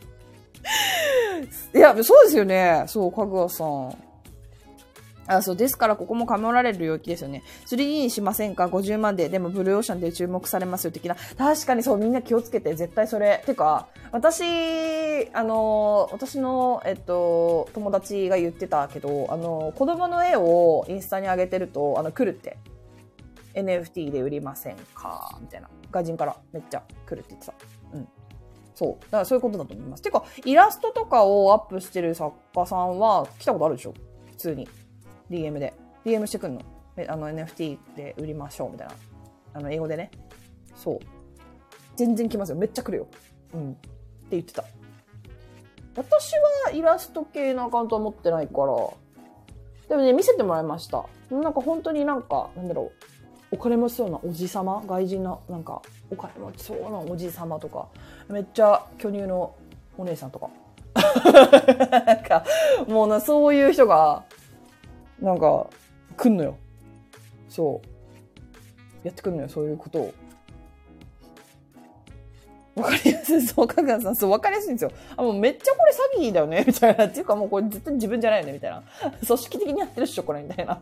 [1.75, 2.85] いや、そうですよね。
[2.87, 4.08] そう、かぐわさん。
[5.29, 7.43] あ、そう、ですからここも構られる領域ですよね。
[7.67, 9.29] 3D にしませんか ?50 万で。
[9.29, 11.17] でもブルーオーシャンで注目されますよ、的な。
[11.37, 13.43] 確かにそう、みんな気をつけて、絶対それ。
[13.47, 14.43] てか、私、
[15.35, 22.57] あの、私の、えっと、友達が言ってたけど、あの、子供の絵をインスタに上げてると、あの、来るって。
[23.55, 25.37] NFT で売りませんか？
[25.41, 25.69] みたいな。
[25.91, 27.55] 外人からめっちゃ来るって言ってた。
[27.93, 28.09] うん。
[28.75, 29.03] そう。
[29.05, 30.03] だからそういうことだと思います。
[30.03, 33.95] てか、イラストとかをアップしてる作家さんは来たことあるでしょ？
[34.31, 34.69] 普通に。
[35.31, 35.75] DM で。
[36.05, 36.63] DM してくんの？
[37.09, 38.95] あの NFT で売りましょうみたいな。
[39.55, 40.11] あの、英語でね。
[40.75, 40.99] そう。
[41.97, 42.57] 全然来ますよ。
[42.57, 43.07] めっちゃ来るよ。
[43.55, 43.73] うん。
[43.73, 43.81] って
[44.31, 44.65] 言ってた。
[45.97, 46.33] 私
[46.67, 48.67] はイラスト系のアカウントは持ってないから。
[49.89, 51.05] でもね、見せてもらいました。
[51.31, 53.05] なんか本当になんか、なんだろう。
[53.51, 54.83] お金持ちそうなおじさま？
[54.87, 57.89] 外人のなんかお金持ちそうなおじさまとか
[58.29, 59.55] めっちゃ巨乳の
[59.97, 60.51] お姉さんとか
[62.05, 62.45] なんか
[62.87, 64.25] もうなそういう人が
[65.21, 65.69] なんか
[66.17, 66.57] 来んのよ。
[67.49, 69.07] そう。
[69.07, 70.15] やってくんのよそういうことを。
[72.77, 73.43] わかりやすい。
[73.43, 74.17] そうかぐやさん。
[74.17, 74.93] そうわかりやすいんですよ。
[75.17, 76.65] あもうめっちゃこれ詐欺だよね。
[76.67, 77.07] みたいな。
[77.07, 78.53] っていうかもうこれ絶対自分じゃないよね。
[78.53, 78.83] みたいな。
[79.27, 80.43] 組織的にやってるっしょこれ。
[80.43, 80.81] みたいな。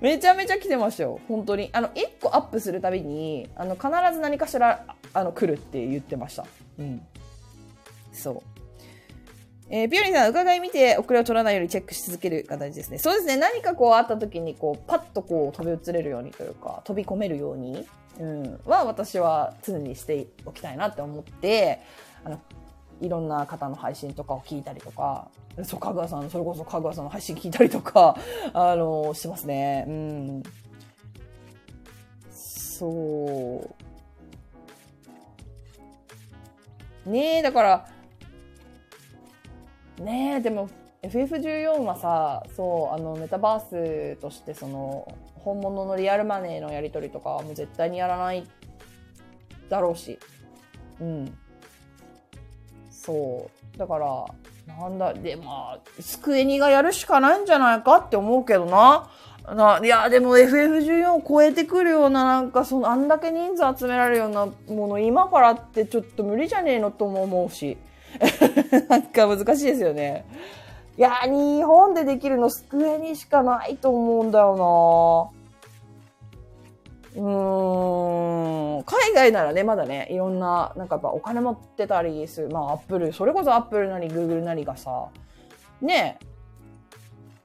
[0.00, 1.20] めちゃめちゃ来てましたよ。
[1.28, 1.70] 本当に。
[1.72, 6.44] あの、一個アップするたびに、あの、必ず何かしら、あの、来るって言ってました。
[6.78, 7.00] うん。
[8.12, 8.51] そう。
[9.74, 12.98] えー、ピオリンさん、伺い見て、遅れを取らないようにチェックし続けるが大事ですね。
[12.98, 13.38] そうですね。
[13.38, 17.88] 何かこうあった時に、こう、パッとこう、飛び移れるようにというか、飛び込めるように、
[18.20, 21.80] うん、は、私は常にしておきたいなって思って、
[22.22, 22.38] あの、
[23.00, 25.28] いろんな方の配信とかを聞いたりとか、
[25.64, 28.14] そう、かぐわさん、それこそかぐわさんの配信聞いたりとか、
[28.52, 29.86] あの、してますね。
[29.88, 30.42] うん。
[32.30, 33.70] そ
[37.06, 37.10] う。
[37.10, 37.88] ねえ、だから、
[40.02, 40.68] ねえ、でも、
[41.02, 48.44] FF14 はさ、そう、あの、メタバースとしてその、本物のリアルマネーのやり取りとかはもう絶対にやらない
[49.68, 50.18] だろうし。
[51.00, 51.38] うん。
[52.90, 53.78] そう。
[53.78, 54.26] だから、
[54.66, 59.08] なんだ、で、まあ、スクエニがやるしかないんじゃないかって思うけどな。
[59.56, 67.76] ないや、でも FF14 を超えてくるような、なんかその、あんだけ人数集められるようなもの、今からってちょっと無理じゃねえのとも思うし。
[68.88, 70.24] なんか難しいですよね。
[70.98, 75.32] いや、日本でできるのスクエニしかないと思うんだよ
[77.14, 78.84] なうーん。
[78.84, 82.50] 海外ならね、まだね、いろんな、なんかやっぱお金持ってたりする。
[82.50, 85.08] まあ、アップル、それこそアップルなり、グーグルなりがさ、
[85.80, 86.18] ね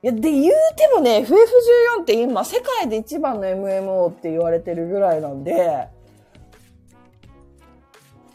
[0.03, 5.88] いや、で言うてもね、FF14 って今、世界で一番の MMO って言われてるぐらいなんで、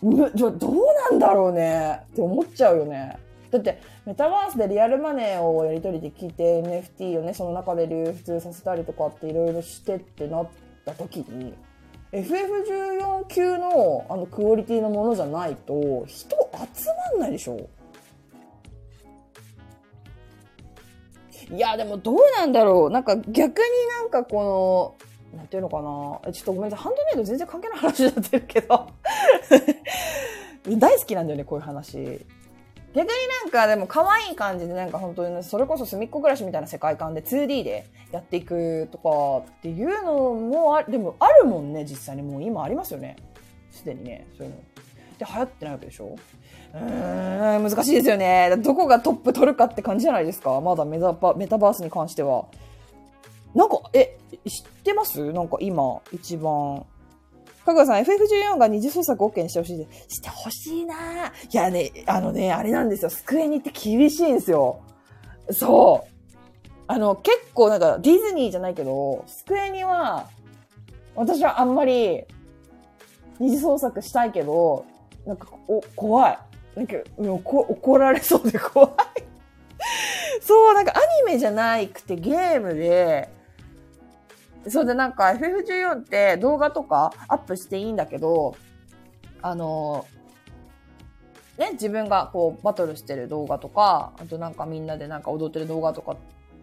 [0.03, 0.75] じゃどう
[1.11, 3.19] なんだろうねって思っちゃうよね。
[3.53, 10.49] だって、メタバースでリアルマネーをやり取りできて、NFT をね、その中で流通させたりとかっていろいろしてってなっ
[10.85, 11.55] た時に、
[12.13, 16.37] FF14 級のあのクオリティのものじゃないと、人
[16.75, 17.69] 集まんないでしょ
[21.51, 22.91] いや、でもどうなんだろう。
[22.91, 23.65] なんか逆に
[24.01, 26.33] なんかこの、なんていうのかな？
[26.33, 26.85] ちょっとごめんなさい。
[26.85, 28.87] ハンドメイド全然関係ない話になってるけど。
[30.78, 32.24] 大好きなんだよね、こういう話。
[32.95, 33.12] 逆に
[33.43, 43.16] なんかでも可愛い感じでなんか本当に、それこそ隅っこ暮らしみたいな世界観で 2D でやっていくとかっていうのもあ、でもあるもんね、実際にもう今ありますよね。
[43.70, 44.59] すでにね、そういうの。
[45.18, 46.14] で、流行ってないわけでしょ？
[46.74, 48.55] うーん、難しいですよね。
[48.59, 50.61] どこがトップ取るかって感じじゃないですか。
[50.61, 52.45] まだメタバースに関しては。
[53.55, 54.17] なんか、え、
[54.49, 55.33] 知ってます？
[55.33, 56.85] なんか今、一番
[57.65, 60.17] かぐさん、FF14 が二次創作 OK にしてほしいです。
[60.17, 63.11] してほしいないやね、あのね、あれなんですよ。
[63.11, 64.81] スクエニって厳しいんですよ。
[65.51, 66.13] そう。
[66.89, 70.29] あの、結構なんか、ディズニーじゃないけど、スクエニは、
[71.15, 72.25] 私はあんまり、
[73.39, 74.85] 二次創作したいけど、
[75.25, 76.39] なんか、お、怖い。
[76.75, 78.91] なんか、怒られそうで怖い
[80.41, 83.29] そう、なんかアニメじゃなくてゲームで、
[84.69, 88.57] そうでなんか FF14 って動画とかアップしていいんだけど、
[89.41, 90.07] あの、
[91.59, 96.17] ね、自分がこうバトルしてる動画とか、あとなんかみんなでなんか踊ってる動画とか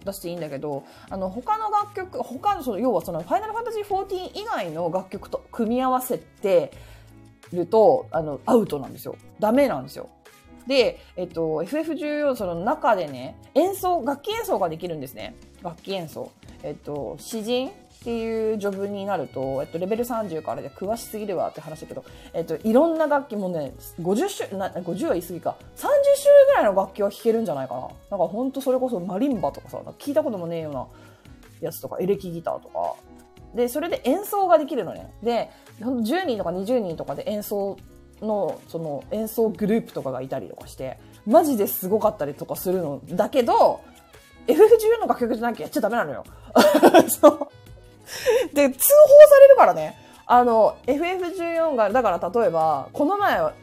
[0.06, 6.72] 出していいんだけど、あの他の楽曲、他のその、要はそのファイナルファンタジー14以外の楽曲と組み合わせて
[7.54, 9.16] ると、あの、アウトなんですよ。
[9.39, 10.10] ダメなんですよ。
[10.68, 15.36] で、えっと、FF14 その中でね、演奏、楽器演奏ができるんですね。
[15.64, 16.32] 楽器演奏。
[16.64, 27.82] えっと、詩人っていうジョブになると、えっと、レベル30からで詳しすぎるわって話だけど、えっと、いろんな楽器もね、50種、な、50は言い過ぎか、30種類ぐらいの楽器は弾けるんじゃないかな。
[27.82, 30.88] なんかほんとそれこそマリンバとかさ、聞いたこともねえような
[31.60, 32.95] やつとか、エレキギターとか。
[33.54, 35.12] で、それで演奏ができるのね。
[35.22, 35.50] で、
[35.82, 37.78] 10人とか20人とかで演奏
[38.22, 43.82] の、その演奏グループとかがいたりとかして、マジですごかったりとかするのだけど、
[44.47, 46.24] FF14 の楽曲じゃなきゃやっちゃダメなのよ。
[47.10, 47.47] そう。
[48.53, 49.97] で、通報されるからね。
[50.26, 53.53] あの、FF14 が、だから例えば、この前は、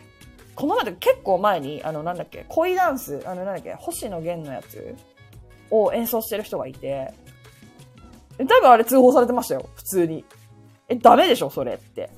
[0.55, 4.97] この前で結構前に、あの、なんだっけ、恋ダンス、あの、なんだっけ、星野源のやつ
[5.70, 7.12] を演奏してる人がいて、
[8.38, 10.24] 多分あれ通報されてましたよ、普通に。
[10.88, 12.11] え、ダメでしょ、それって。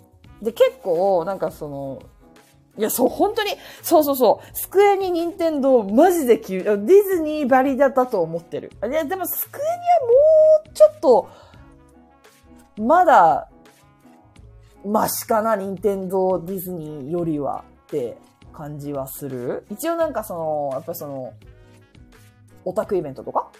[0.43, 2.03] で、結構、なんかその、
[2.79, 3.51] いや、そう、本当に、
[3.83, 8.71] そうそうそう、スクエニ、ニンテンドー、マジで急、ディズニーバリだったと思ってる。
[8.89, 9.75] いや、でもスクエニは
[10.63, 11.29] もう、ちょっと、
[12.79, 13.51] まだ、
[14.85, 18.17] マシかな、任天堂ディズニーよりはって
[18.53, 19.67] 感じはする？
[19.71, 21.33] 一応なんかその、やっぱりその、
[22.65, 23.51] オタクイベントとか？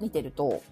[0.00, 0.62] 見てると、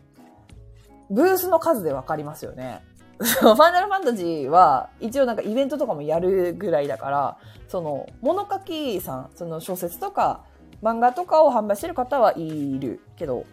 [1.11, 2.83] ブースの数でわかりますよね。
[3.23, 7.39] ファイナルファンタジーは、一応なんかイベントとかもやるぐらいだから、
[7.69, 10.45] その、物書きさん、その小説とか
[10.83, 13.45] 漫画とかを販売してる方はいるけど、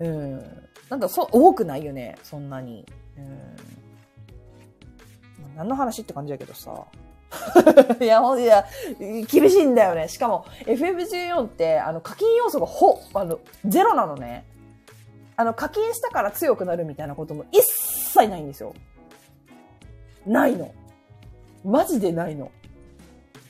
[0.00, 0.68] うん。
[0.88, 2.86] なんだ、そ、多くないよね、そんなに。
[3.16, 3.56] うん。
[5.56, 6.86] 何の話って感じだけどさ。
[8.00, 8.66] いや、ほんいや、
[8.98, 10.08] 厳しいんだよね。
[10.08, 14.44] しかも、FF14 って、あの、課金要素がほ、あの、ゼロなのね。
[15.36, 18.74] あの、課金したから強くなるみたいなことも一切ないんですよ。
[20.26, 20.72] ないの。
[21.64, 22.50] マジでないの。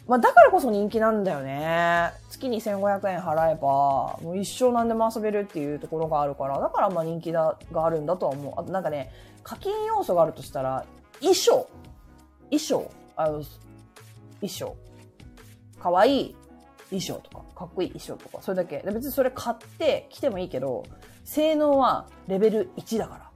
[0.09, 2.13] まあ、だからこそ人気なんだよね。
[2.31, 8.53] 月に1500円払えば、もう一生何でも遊べるっていうところがあるから、だからまあ人気だがあるんだとは思う。
[8.57, 9.11] あとなんかね、
[9.43, 10.87] 課金要素があるとしたら、
[11.19, 11.69] 衣装。
[12.51, 12.89] 衣装。
[13.17, 13.43] あの、
[14.41, 14.77] 衣装。
[15.81, 16.37] かわいい。
[16.91, 18.79] 衣装とか、かっこいい衣装とか、それだけ。
[18.79, 20.85] で別にそれ買って着てもいいけど、
[21.25, 23.31] 性能はレベル1だか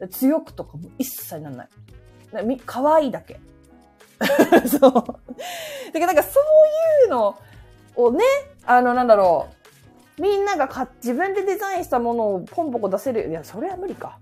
[0.00, 0.08] ら。
[0.08, 1.68] 強くとかも一切なんない。
[2.32, 3.40] だみ可愛いだけ。
[4.68, 4.80] そう。
[4.82, 5.06] だか
[5.92, 7.36] らなんかそういうの
[7.96, 8.24] をね、
[8.66, 9.46] あの、なんだろ
[10.18, 10.22] う。
[10.22, 13.28] みんなが自分でデザインしたものをポンポコ出せる。
[13.28, 14.18] いや、それは無理か。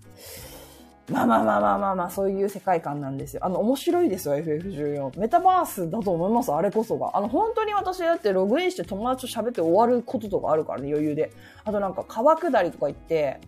[1.10, 3.44] まあまあまあまあまあまあ、そういう世界観なんですよ。
[3.44, 5.18] あの、面白いですよ、FF14。
[5.20, 7.16] メタバースだと思います、あれこそが。
[7.16, 11.32] あの、本当に私だってログインして友達と喋って終わることとかあるからね、余裕で。
[11.64, 13.40] あとなんか川下りとか行って、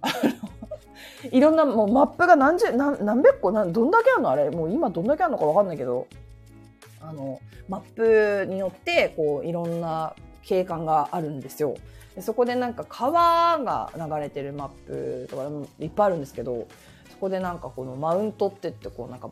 [0.00, 0.63] あの、
[1.30, 4.30] いろんな、もうマップが何十、何、何百個、何、どんだけあるの？
[4.30, 4.50] あれ。
[4.50, 6.06] もう今どんだけあるのかわかんないけど、
[7.00, 11.74] あの、マップによって、こう、いろんな景観があるんですよ。
[12.14, 16.68] でそこでなんか川が流れてるマップとかいっぱいあるんですけど、
[17.10, 19.30] そこでなんかこのマウントってってこうなんか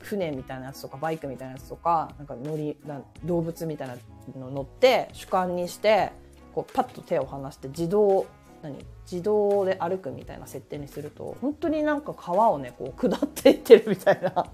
[0.00, 3.96] 船みたいなやつとかバイクみたいなやつとかなんか乗りな動物みたいな
[4.38, 6.12] の乗って主観にして
[6.54, 8.24] こうパッと手を離して自動
[8.64, 8.78] 何？
[9.10, 14.30] 自動で歩くみたいな設定にすると本当になんか川をねこう下っていってるみたいな。
[14.34, 14.46] だ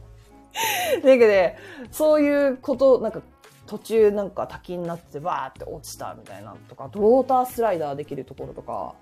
[1.03, 3.23] けどそういうことなんか
[3.67, 8.95] 途中なんか滝になってバーって落ちたみたいなとかウォータースライダーできるところとか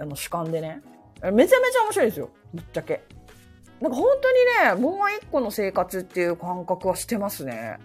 [0.00, 0.82] あの主観でね。
[1.22, 2.28] めちゃめちゃ面白いですよ。
[2.54, 3.02] ぶっちゃけ。
[3.80, 7.78] なんか本当にねもう一個の生活っていう感覚はしてますね。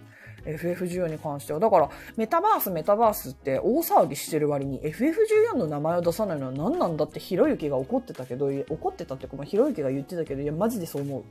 [0.44, 11.24] FF14 に関してはだからメタバースメタバースって大騒ぎしてる割に FF14 の名前を出さないのは何なんだってひろゆきが怒ってたけど怒ってたっていうかまあひろゆきが言ってたけどいやマジでそう思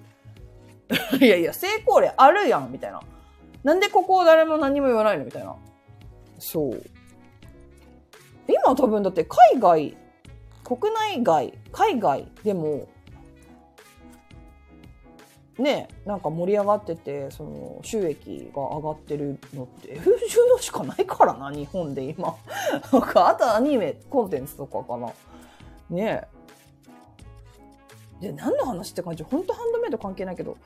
[1.18, 3.02] う いやいや成功例あるやんみたいな
[3.64, 5.56] なんでここを誰も何も言わないのみたいな。
[6.40, 6.84] そう。
[8.48, 9.98] 今多分だって海外、
[10.64, 12.88] 国内外、海外でも、
[15.58, 22.36] ねなんか盛り上がってて、その収益が上がってるのって F14 しかないからな、日本で今。
[22.92, 25.12] なんか、あとアニメ、コンテンツとかかな。
[25.90, 26.28] ね
[28.22, 28.28] え。
[28.28, 29.24] で、何の話って感じ？
[29.24, 30.58] 本当ハンドメイド関係ないけど。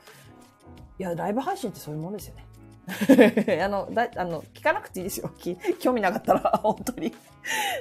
[0.98, 2.46] いや、ライブ配信ってそういうもんですよね。
[3.62, 5.30] あの、だ、あの、聞かなくていいですよ。
[5.80, 7.12] 興味なかったら、本当に。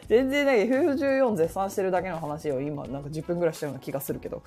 [0.08, 4.42] 全然ね、FF14 絶賛してるだけの話を今、なんか10分ぐらいしたような気がするけど。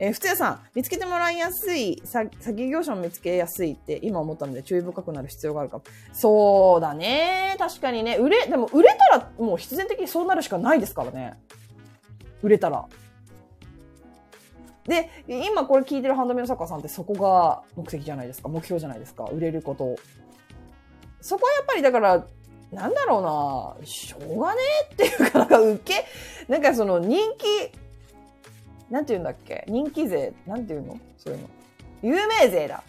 [0.00, 5.84] えー、普通さん、見つけてもらいやすい、さ詐欺業者も見つけやすいって今思ったので注意深くなる必要があるかも。
[6.12, 7.56] そうだね。
[7.58, 8.16] 確かにね。
[8.16, 11.38] 売れ、でも売れたらもう必然的にそうなるしかないですからね。
[12.42, 12.86] 売れたら。
[14.86, 18.48] で、今これ聞いてるハンドメイド作家さんってそこが目的じゃないですか。
[18.48, 19.24] 目標じゃないですか。
[19.24, 19.96] 売れること。
[21.20, 22.26] そこはやっぱりだから、
[22.72, 26.06] なんだろうな、しょうがねえっていうか、なんか受け、
[26.48, 27.72] なんかその人気、
[28.90, 29.64] なんて言うんだっけ？
[29.68, 30.32] 人気税？
[30.46, 30.98] なんて言うの？
[31.16, 31.48] そういうの。
[32.02, 32.82] 有名税だ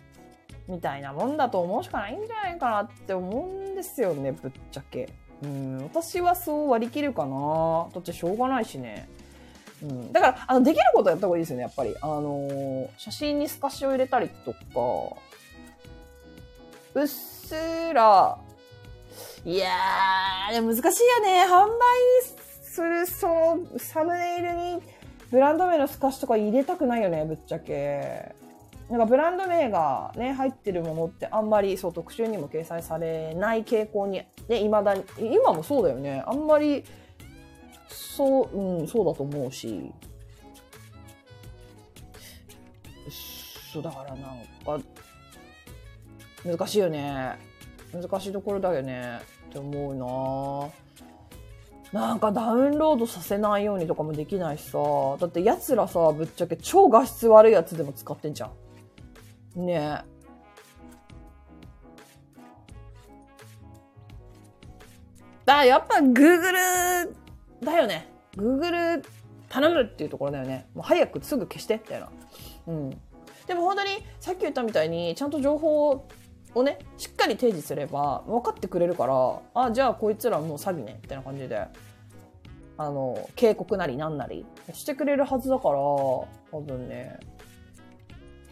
[0.68, 5.10] みたいなもんだと思うしかないんじゃないかなって思うんですよね、ぶっちゃけ。
[5.42, 7.88] うん、私はそう割り切るかな。
[7.94, 9.10] だってしょうがないしね。
[9.82, 11.96] うん、だから、あの、できることやった方がいいですよね、やっぱり。
[12.02, 14.60] あのー写真に透かしを入れたりとか、
[16.96, 17.56] うっす
[17.94, 18.38] ら、
[19.46, 21.46] いやー、難しいよね。
[21.46, 21.80] 販売
[22.62, 24.82] する、そう、サムネイルに
[25.32, 28.34] ブランド名の透かしとか入れたくないよね、ぶっちゃけ。
[28.90, 36.24] なんかブランド名がね、入ってるものってあんまりそう特集にも掲載されない傾向に、ね、未だに、今もそうだよね。
[36.26, 36.84] あんまり、
[37.88, 39.92] そう、うん、そうだと思うし。
[43.72, 44.20] そう、だからなん
[44.66, 44.84] か、
[46.44, 47.38] 難しいよね。
[47.94, 49.20] 難しいところだよね。
[49.50, 50.89] って思うな
[51.92, 54.78] なんかダウンロードさせないようにとかもできないしさ。
[55.20, 58.52] だって奴らさ、ぶっちゃけ超画質悪いやつでも使ってんじゃ
[59.56, 59.66] ん。
[59.66, 60.20] ねえ。
[65.46, 67.16] だやっぱ Google
[67.64, 68.08] だよね。
[68.36, 69.04] Google
[69.50, 70.68] 頼むっていうところだよね。
[70.76, 72.10] もう早くすぐ消して、みたいな。
[72.68, 72.90] うん。
[73.48, 76.08] でも本当にさっき言ったみたいに、ちゃんと情報を
[76.56, 81.68] をね、しっかり提示すれば分かってくれるから、あ、じゃあこいつらもう詐欺ね、みたいな感じで、
[82.78, 86.28] あの、警告なりなんなりしてくれるはずだから、多
[86.66, 87.20] 分ね。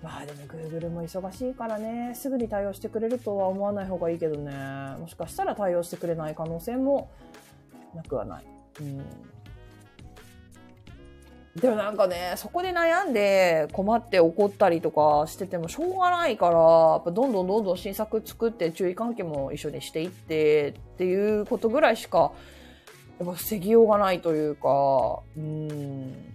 [0.03, 4.51] まあでも Google も忙しいからね、すぐに対応してくれるとは思わない方がいいけどね、
[4.99, 7.09] もしかしたら対応してくれない可能性も
[7.95, 8.45] なくはない。
[8.81, 9.05] うん。
[11.59, 22.31] でもなんかね、そこで悩んで困って怒ったりとかしててもしょうがないから、やっぱどんどんどんどん新作作って注意喚起も一緒にしていってっていうことぐらいしか、
[23.19, 26.33] やっぱ防ぎようがないというか、うん。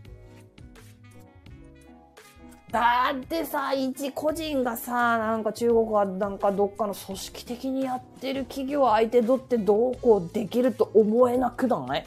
[2.73, 12.07] だってさ、一個人がさ、なんか中国はなんかどっかの組織的にやってる企業相手取ってどうこうできると思えなくない？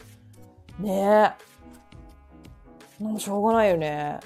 [0.79, 1.54] ねえ。
[2.99, 4.19] なんしょうがないよね。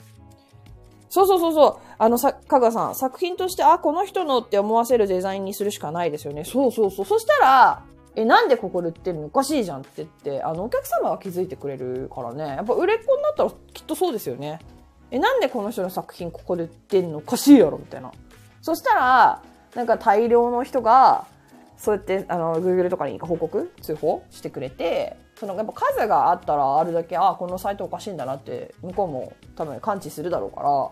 [1.10, 1.78] そうそうそうそう。
[1.98, 6.44] あの、さ、かがさん、作品として、あ、この人のって思わせるデザインにするしかないですよね。
[6.46, 7.06] そうそうそう。
[7.06, 7.84] そしたら、
[8.16, 9.26] え、なんでここで売ってるの？
[9.26, 12.44] おかしいじゃんって言って、あの、お客様は気づいてくれるからね。
[12.44, 14.60] やっぱ売れっ子になったらきっとそうですよね。
[15.10, 17.20] え、なんでこの人の作品ここで売ってんの？
[17.20, 18.12] おかしいやろみたいな。
[18.62, 19.42] そしたら、
[19.74, 21.26] なんか大量の人が、
[21.78, 30.92] そうやって、あの、Google とかに報告通報してくれて、そのやっぱ数があったらあるだけあこのサイトおかしいんだなって向こうも多分感知するだろうか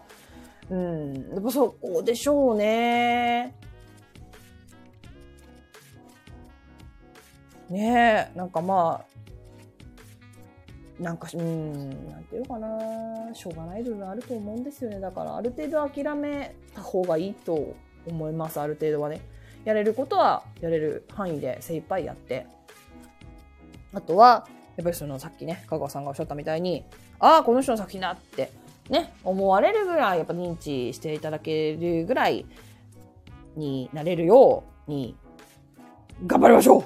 [0.70, 0.78] ら。
[0.78, 1.14] うん。
[1.34, 3.54] やっぱそこでしょうね。
[7.70, 8.38] ねえ。
[8.38, 12.10] なんかまあなんかうん。
[12.10, 12.70] なんていうかな。
[13.34, 15.02] しょうがない部分あると思うんですよね。
[15.02, 17.76] だからある程度諦めた方がいいと
[18.06, 19.20] 思いますある程度はね。
[19.66, 22.48] やれることはやれる範囲で精一杯やって。
[23.94, 26.84] あとは、やっぱりそのさっきね、香川さんがおっしゃったみたいに、
[27.20, 28.52] ああ、この人の作品だって
[28.90, 32.46] ね、思われるぐらいやっぱ認知していただけるぐらい
[33.56, 35.16] になれるように
[36.26, 36.86] 頑張りましょうっ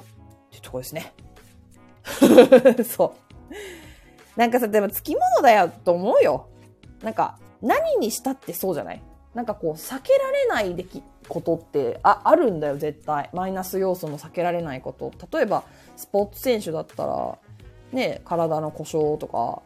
[0.50, 1.12] ていうとこですね。
[2.84, 3.14] そ
[4.36, 4.38] う。
[4.38, 6.48] なんかさ、でもつきものだよと思うよ。
[7.02, 9.02] なんか、何にしたってそうじゃない?
[9.34, 13.30] なんかこう、避けられないでき、ことってああるんだよ、絶対。
[13.32, 15.12] マイナス要素の避けられないこと。
[15.36, 15.62] 例えば、
[15.96, 17.38] スポーツ選手だったら、
[17.92, 19.62] ね、体の故障とか、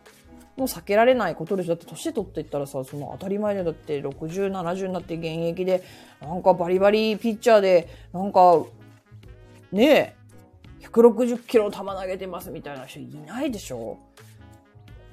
[0.56, 1.68] もう避けられないことでしょ。
[1.70, 5.84] だって年取っていったらさ、その当たり前でだって60、70になって現役で、
[6.20, 8.64] なんかバリバリピッチャーで、なんか、
[9.70, 10.16] ねえ、
[10.86, 13.98] 160キロ球投げてますみたいな人いないでしょ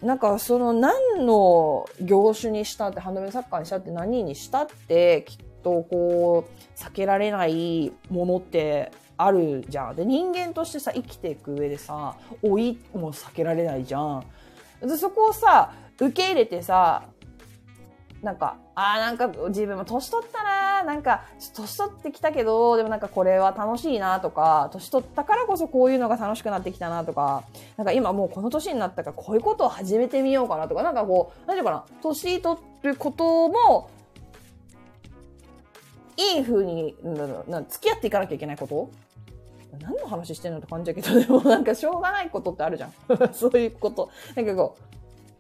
[0.01, 9.95] なんかその何の業種にしたって、ハンドメイサッカーにしたって何にしたって、きっとこう、避けられないものってあるじゃん。
[9.95, 14.23] で、人間としてさ、生きていく上でさ、老いも避けられないじゃん。
[14.81, 17.03] で、そこをさ、受け入れてさ、
[18.23, 27.43] なんか、ああ、なんか自分も年取ったななんか、年取ってきたけど、でもなんかこれは楽しいなとか、年取ったからこそこういうのが楽しくなってきたなとか、
[27.77, 33.89] なんか今もうこの年になったからこういうことを始めてみようかなとか、なんかこう、何ていうかな、年取ることも、
[36.17, 38.89] いい風に、な、な付き合っていかなきゃいけないこと？
[39.81, 42.93] 何の話してんのって感じだけど、でもなんかしょうがないことってあるじゃん。
[43.33, 44.09] そういうこと。
[44.35, 44.77] なんかこ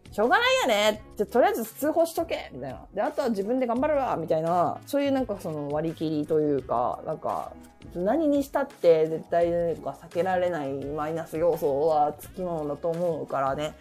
[0.09, 2.85] う、しょうがないよねってとりあえず通報しとけみたいな。
[2.93, 7.53] で、あとは自分で頑張るわみたいな、そういうなんかその割り切りというか、なんか、
[7.93, 13.75] 何にしたって絶対なんか避けられないマイナス要素はつきものだと思うからね。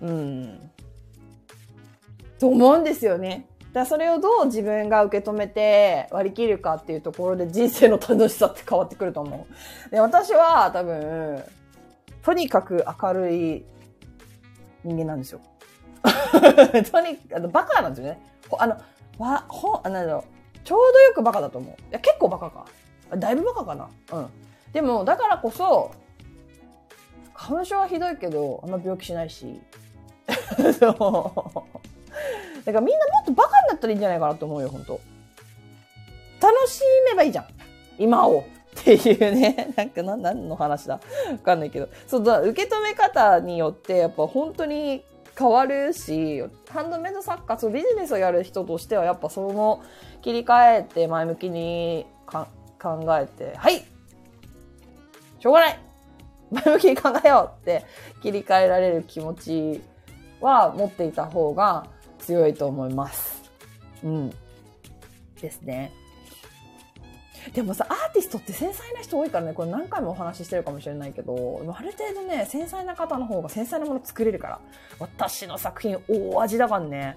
[0.00, 0.70] うん。
[2.38, 3.46] と思うんですよね。
[3.76, 9.46] だそれをどう自分が受け止めて割り切るかっていうところで人生の楽しさって変わってくると思
[9.86, 9.90] う。
[9.90, 11.44] で、私は多分、
[12.22, 13.64] とにかく明るい
[14.82, 15.40] 人間なんですよ。
[16.90, 18.20] とにかく、バカなんですよね。
[18.58, 18.78] あの、
[19.18, 20.24] わ、ほ、あなんだろ
[20.54, 20.58] う。
[20.64, 21.82] ちょうどよくバカだと思う。
[21.82, 22.64] いや、結構バカか。
[23.14, 23.90] だいぶバカかな。
[24.12, 24.28] うん。
[24.72, 25.90] でも、だからこそ、
[27.34, 29.60] 花粉症はひどいけど、あんま病気しないし。
[30.80, 31.52] そ
[31.84, 31.95] う。
[32.64, 35.00] だからみんなもっとバカになったらいいんじゃないかなと思うよ、本当
[36.40, 37.46] 楽しめばいいじゃん。
[37.98, 38.44] 今を。
[38.80, 39.72] っていうね。
[39.76, 41.88] なんか何、何の話だわかんないけど。
[42.06, 45.02] そうだ、受け止め方によって、やっぱ本当に
[45.36, 49.82] 変わるし、ハンドメイド作家、そうビジネスをやる人としては、やっぱその
[50.22, 52.46] 切り替えて前向きに考
[53.18, 53.84] えて、はい
[55.38, 55.78] しょうがない
[56.50, 57.84] 前向きに考えようって
[58.22, 59.82] 切り替えられる気持ち
[60.40, 61.86] は持っていた方が
[62.26, 63.42] 強いと思います。
[64.02, 64.30] うん。
[65.40, 65.92] ですね。
[67.52, 74.60] でもさ、アーティストって繊細な人多いからね、これ何回もお話ししてるかもしれないけど、ある程度ね、繊細な方の方が繊細なもの作れるから。
[74.98, 77.16] 私の作品大味だからね。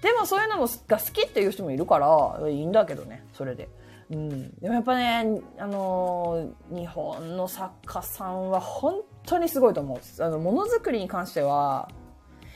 [0.00, 3.68] でもそういうのもが好きっていう人もいるから、いいんだけどね、それで。
[4.10, 4.54] うん。
[4.60, 10.22] でもやっぱね、あのー、日本の作家さんは本当にすごいと思う。
[10.22, 11.90] あの、ものづくりに関しては、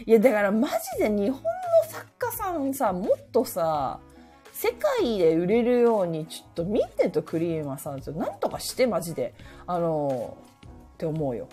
[0.07, 1.42] いや、だからマジで日本の
[1.88, 4.01] 作家さんさ、もっとさ、
[4.53, 9.34] 世界で売れるように、ちょっとミンネとクリームはさ、なんとかして、マジで。
[9.66, 11.48] あのーって思うよ。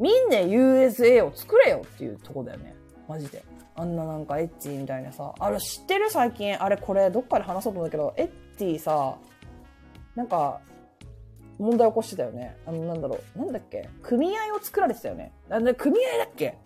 [0.00, 2.74] ミンネ USA を作れよっていうとこだよね。
[3.06, 3.44] マジで。
[3.76, 5.32] あんななんかエッチみたいなさ。
[5.38, 6.60] あれ知ってる最近？
[6.60, 8.28] あれこれどっかで話そうと思うんだけど、エッ
[8.58, 9.16] ティさ、
[10.16, 10.60] なんか、
[11.58, 12.56] 問題起こしてたよね。
[12.66, 13.38] あの、なんだろう。
[13.38, 13.88] なんだっけ？
[14.02, 15.32] 組合を作られてたよね。
[15.48, 16.58] なんで組合だっけ？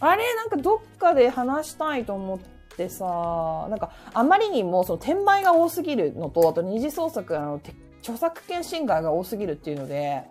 [0.00, 2.38] あれなんかどっかで話したいと思っ
[2.76, 7.60] てさ、なんか、あまりにもその転売が多すぎるのと、あと二次創作、あの、
[8.00, 10.24] 著作権侵害が多すぎるっていうので、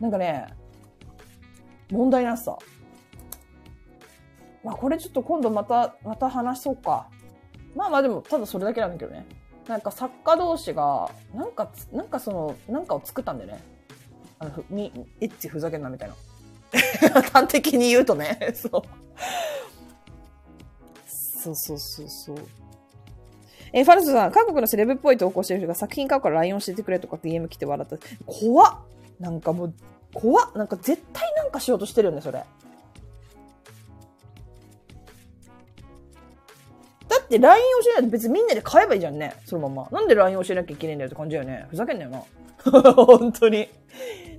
[0.00, 0.46] なんかね、
[1.90, 2.56] 問題なさ。
[4.64, 7.08] まあこれちょっと今度また、また話そうか。
[7.74, 9.26] まあまあでも、ただそれだけなんだけどね。
[9.66, 13.62] なんか作家同士が、なんか、なんかその、なんかを作ったんでね。
[14.38, 16.14] あの、み、エッチふざけんなみたいな。
[17.32, 18.38] 端的に言うとね。
[18.54, 18.82] そう。
[21.06, 22.36] そうそうそうそう。
[23.72, 27.96] えファルスさん、韓国のセレブっぽい投稿してる人が作品買うから LINE 教えてくれとか DM 来て笑った。
[28.26, 28.74] 怖っ
[29.18, 29.74] なんかもう、
[30.14, 32.44] 怖っなんか絶対なんかしようとしてるよね、それ。
[37.08, 39.34] だって LINE 教えないと別にみんなで買えばいいじゃんね。
[39.44, 39.88] そのまま。
[39.90, 41.66] なんで LINE 教えなきゃいけないんだよって感じだよね。
[41.70, 42.22] ふざけんなよな。
[42.92, 43.68] 本当に。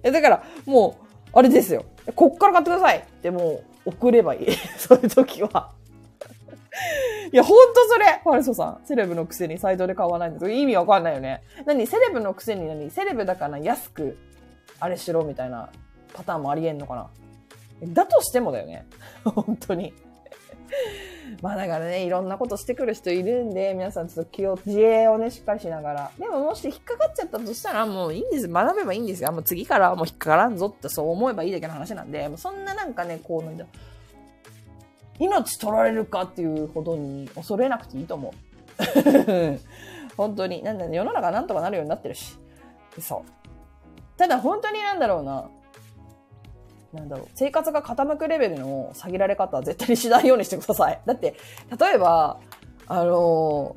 [0.03, 1.85] え、だから、もう、あれですよ。
[2.15, 4.51] こっから買ってくださいってもう送ればいい。
[4.77, 5.71] そういう時は。
[7.31, 8.81] いや、ほんとそれファルソさん。
[8.85, 11.41] セレブのくせにサイトで買わないんです意味わかんないよね。
[11.65, 11.87] 何？
[11.87, 12.89] セレブのくせに何？
[12.91, 14.17] セレブだから安く、
[14.79, 15.69] あれしろみたいな
[16.13, 17.09] パターンもありえんのかな
[17.87, 18.85] だとしてもだよね。
[19.23, 19.93] 本当に。
[21.41, 26.11] まあだからね、いろんなことしてくる人いるんで、皆さんちょっと気を、自衛をね、しっかりしながら。
[26.17, 28.47] でももし引っかかっちゃったとしたら、もういいんです。
[28.47, 29.31] 学べばいいんですよ。
[29.31, 33.65] もう次からはもう引っかからんぞってそう思えばいいだけの話なんで、もうそんななんかね、こうなんだ、
[35.19, 38.53] 命取られるかっていうほどに恐れなくていいと思う。
[40.17, 40.63] 本当に。
[40.63, 42.37] なんだね、世の中なんとかなるようになってるし。
[42.99, 44.17] そう。
[44.17, 45.49] ただ本当になんだろうな。
[46.93, 51.01] なんだろう、生活が傾くレベルの下げられ方は絶対にしないようにしてください。
[51.05, 51.35] だって、
[51.79, 52.39] 例えば、
[52.87, 53.75] あの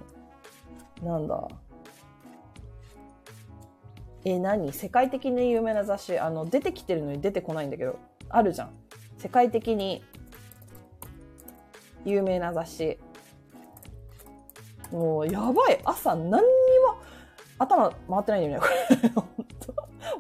[1.03, 1.49] ー、なんだ、
[4.25, 4.73] え、何？
[4.73, 7.99] 世界的に有名な雑誌、あの、出てきてるのに出てこないんだけど、
[8.29, 8.71] あるじゃん。
[9.19, 10.05] 世界的に
[12.05, 12.99] 有名な雑誌。
[14.91, 15.81] もう、やばい。
[15.85, 16.43] 朝何にも
[17.59, 19.11] 頭回ってないんだよね、これ。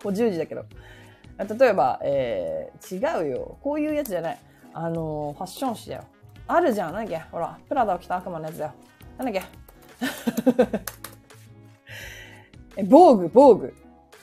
[0.04, 0.64] もう10時だけど。
[1.38, 3.58] 例えば、えー、違うよ。
[3.62, 4.38] こういうやつじゃない。
[4.72, 6.04] あのー、ファッション誌だよ。
[6.46, 6.94] あるじゃん。
[6.94, 7.18] なんだっけ？
[7.30, 8.72] ほら、プラダを着た悪魔のやつだよ。
[9.18, 10.80] なんだっけ？
[12.82, 13.74] え、防具、防具。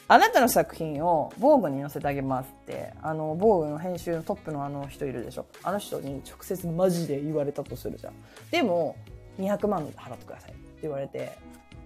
[0.07, 5.45] あなたの作品を防具に載せてあげますって、あの、防具の編集のトップのあの人いるでしょ。
[5.63, 8.13] あの人に直接マジで言われたとするじゃん。
[8.51, 8.95] でも、
[9.39, 11.31] 200万払ってくださいって言われて、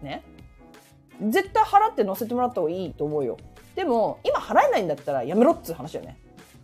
[0.01, 0.23] ね。
[1.29, 3.37] 絶対払って載せてもらった方がいいと思うよ。
[3.77, 6.17] でも、今払えないんだったらやめろっつう話よね。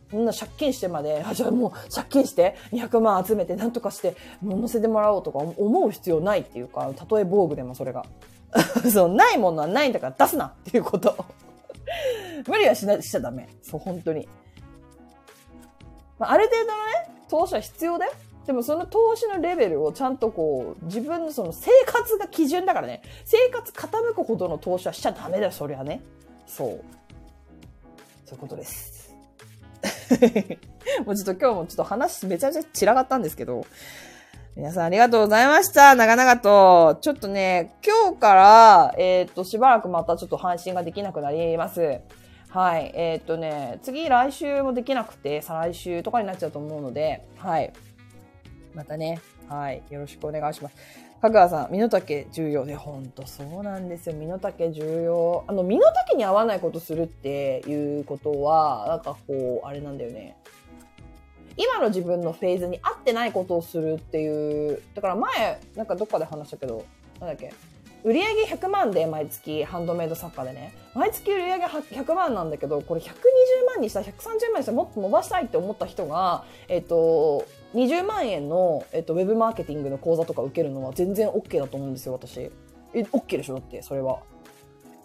[0.09, 8.03] そんな借金してまで、あ、じゃあもう借金して200万集めてなんとかしてもう乗せてもらおうとか思う必要ないっていうか、たとえ防具でもそれが。
[8.91, 11.15] そう、ないものはないんだから出すなっていうこと。
[12.49, 13.47] 無理はしなしちゃダメ。
[13.61, 14.27] そう、本当に。
[16.17, 18.11] まあ、ある程度のね、投資は必要だよ。
[18.47, 23.03] でもその投資のレベルをちゃんとこう、自分のその生活が基準だからね。
[23.23, 26.01] 生活傾くほどの投資はしちゃダメだよ、そりゃね。
[26.45, 26.83] そう。
[28.25, 29.13] そういうことです。
[31.05, 33.65] もうちょっと今日もちょっと話めちゃめちゃ散らかったんですけど、
[34.55, 35.95] 皆さんありがとうございました。
[35.95, 36.99] 長々と。
[37.01, 41.99] ちょっとね、今日から、えっ、ー、と、しばらくまたちょっと配信ができなくなります。
[42.49, 42.91] はい。
[42.93, 47.73] えっ、ー、とね、次来週もできなくて、再来週とかになっちゃうと思うので、はい。
[48.75, 49.81] またね、はい。
[49.89, 50.75] よろしくお願いします。
[51.23, 54.15] 香川さん、身の丈重要で、ほんとそうなんですよ。
[54.17, 55.45] 身の丈重要。
[55.47, 60.35] あの、身の丈に合わないことするっていうことは、なんかこう、あれなんだよね。
[61.55, 66.83] 今の自分のフェーズに合ってないことをするっていう、だから前、なんかどっかで話したけど、
[67.21, 67.53] なんだっけ、
[68.03, 73.07] 売上100万で毎月ハンドメイド作家でね、毎月売上100万なんだけど、これ120
[73.67, 82.51] 万にしたら130万にしたらもっと伸ばしたいって思った人が、えっ、と、20万円の、えっと、ウェブマーケティングの講座とか受けるのは全然 OK だと思うんですよ、私。
[82.93, 83.55] え、OK でしょ？
[83.55, 84.19] だって、それは。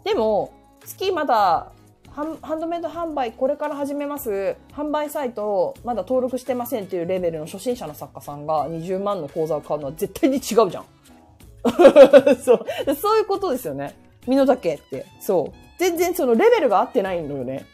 [0.04, 0.52] でも、
[0.84, 1.72] 月まだ、
[2.10, 2.24] ハ
[2.56, 4.56] ンドメイド販売これから始めます。
[4.72, 10.84] 販売サイトまだ登録してませんっていうレベルの初心者の作家さんが20万の講座を買うのは絶対に違うじゃん。
[12.42, 12.94] そう。
[12.96, 13.94] そういうことですよね。
[14.26, 15.06] 身の丈って。
[15.20, 15.58] そう。
[15.78, 17.66] 全然そのレベルが合ってないのよね。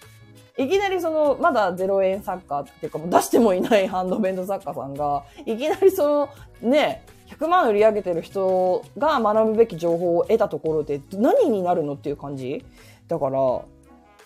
[0.56, 6.28] いきなりその、まだ0円作家っていうか出してもいないハンドメイド作家さんが、いきなりそ
[6.62, 12.64] の、ね、100万売り上げてる人が学ぶべき情報を得たところで何になるのっていう感じ？
[13.09, 13.64] だから、ま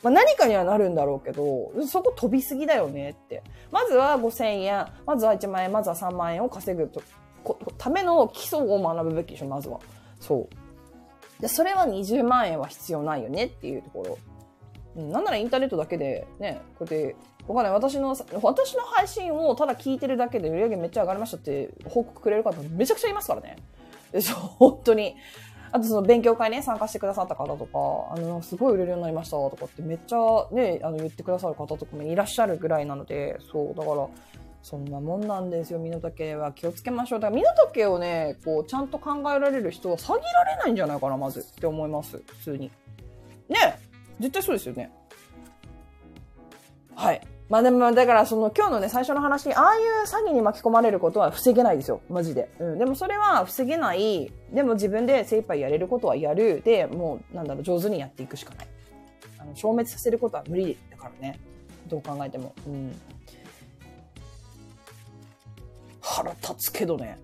[0.05, 3.43] あ、何かにはなるんだろうけど、そこ飛びすぎだよねって。
[3.73, 7.03] まずは5000円、まずは1万円、まずは3万円を稼ぐと、
[7.79, 9.81] ための基礎を学ぶべきでしょ、まずは。
[10.21, 10.49] そ
[11.39, 11.43] う。
[11.43, 14.19] で、それは20万円は必要ないよねっていうところ。
[14.99, 17.17] なんならインターネットだけで、ね、こうやって、
[17.47, 17.73] わかんない。
[17.73, 23.57] 私の、私の配信をただ聞いてるだけで売り上げめっちゃ上がりましたって報告くれる方めちゃくちゃいますからね。
[24.13, 25.15] でそう、本当に。
[25.71, 34.09] あとその勉強会ね、参加してくださった方とか、あの、すごい売れるようになりましたとかってめっちゃね、あの、言ってくださる方とかもいらっしゃるぐらいなので、そう、だから、
[34.63, 36.53] そんなもんなんですよ、身の丈は。
[36.53, 37.21] 気をつけましょう。
[37.21, 42.23] だから身の丈をね、こう、ちゃんと考えられる人は詐欺られないんじゃないかな、まずって思います。
[42.27, 42.71] 普通に。
[43.49, 43.79] ね
[44.21, 44.91] 絶対そうですよね。
[46.95, 47.21] はい。
[47.49, 52.03] まあでも、だからその今日のね、最初の話に、ああいう詐欺に巻き込まれることは防げないですよ。
[52.11, 52.51] マジで。
[52.59, 52.79] うん。
[52.79, 54.31] でもそれは防げない。
[54.53, 56.61] でも自分で精一杯やれることはやる。
[56.63, 58.69] で、もう、なんだろう、上手にやっていくしかない。
[59.39, 61.41] あの、消滅させることは無理だからね。
[61.87, 62.55] どう考えても。
[62.67, 62.95] うん。
[66.01, 67.19] 腹立つけどね。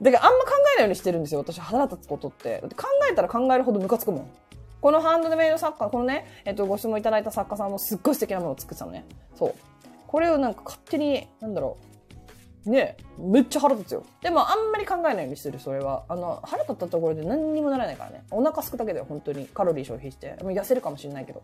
[0.00, 1.40] だからあんま考えないようにしてるんですよ。
[1.40, 2.62] 私腹立つことって。
[2.64, 4.30] って考えたら考えるほどムカつくもん。
[4.80, 9.06] このハンドメイド作家、このね、えっと、ご質問いただいた作家さんもすっごい素敵なものを作ってたのね。
[9.34, 9.54] そう。
[10.06, 11.78] これをなんか勝手に、なんだろ
[12.66, 12.70] う。
[12.70, 14.04] ねめっちゃ腹立つよ。
[14.22, 16.04] でもあんまり考えないようにしてる、それは。
[16.08, 18.24] あの、腹立ったところで何にもならないからね。
[18.30, 19.46] お腹すくだけだよ、本当に。
[19.46, 20.36] カロリー消費して。
[20.42, 21.42] もう痩せるかもしれないけど。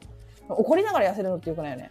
[0.48, 1.90] 怒りながら痩せるのってよくないよね。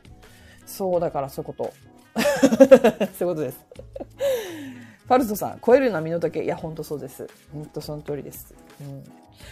[0.65, 1.73] そう、だからそういうこと。
[3.17, 3.59] そういうことです。
[5.07, 6.41] ファルトさん、超えるのは身の丈。
[6.41, 7.27] いや、ほんとそうです。
[7.51, 8.53] ほんとその通りです。
[8.79, 9.03] うん。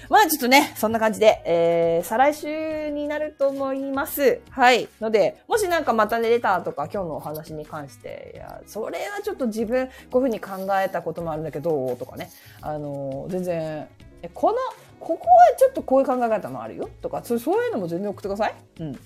[0.09, 4.41] まあちょっとね、そんな感じで、えー、再来週になると思います。
[4.51, 4.87] はい。
[5.01, 12.29] ので、もしなんかまたね、レターとか今日のお話に関して、いや、それはちょっと自分、こういうふうに考えたこともあるんだけど、とかね。
[12.61, 13.87] あのー全然、
[14.21, 14.57] え、この、
[14.99, 18.55] ここはちょっとこういう考え方もあるよ、とか、そうそういうのも全然送ってください？
[18.81, 18.99] うん。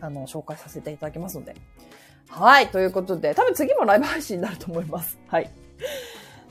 [0.00, 1.54] あの、紹介させていただきますので。
[2.32, 2.68] はい。
[2.68, 5.18] ということで、多分次もライブ配信になると思います。
[5.28, 5.50] はい。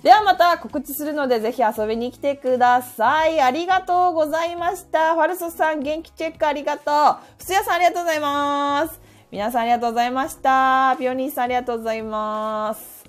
[0.04, 3.42] ではまた告知するので、ぜひ遊びに来てください。
[3.42, 5.16] ありがとうございました。
[5.16, 7.24] ファルソさん、元気チェックありがとう。
[7.38, 9.02] ふつやさん、ありがとうございます。
[9.32, 10.96] 皆さん、ありがとうございました。
[11.00, 13.06] ピオニーさん、ありがとうございます。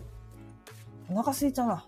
[1.11, 1.85] お腹空いちゃうな。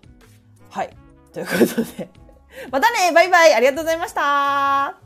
[0.69, 0.95] はい。
[1.33, 2.09] ということで、
[2.71, 5.04] またねバイバイありがとうございました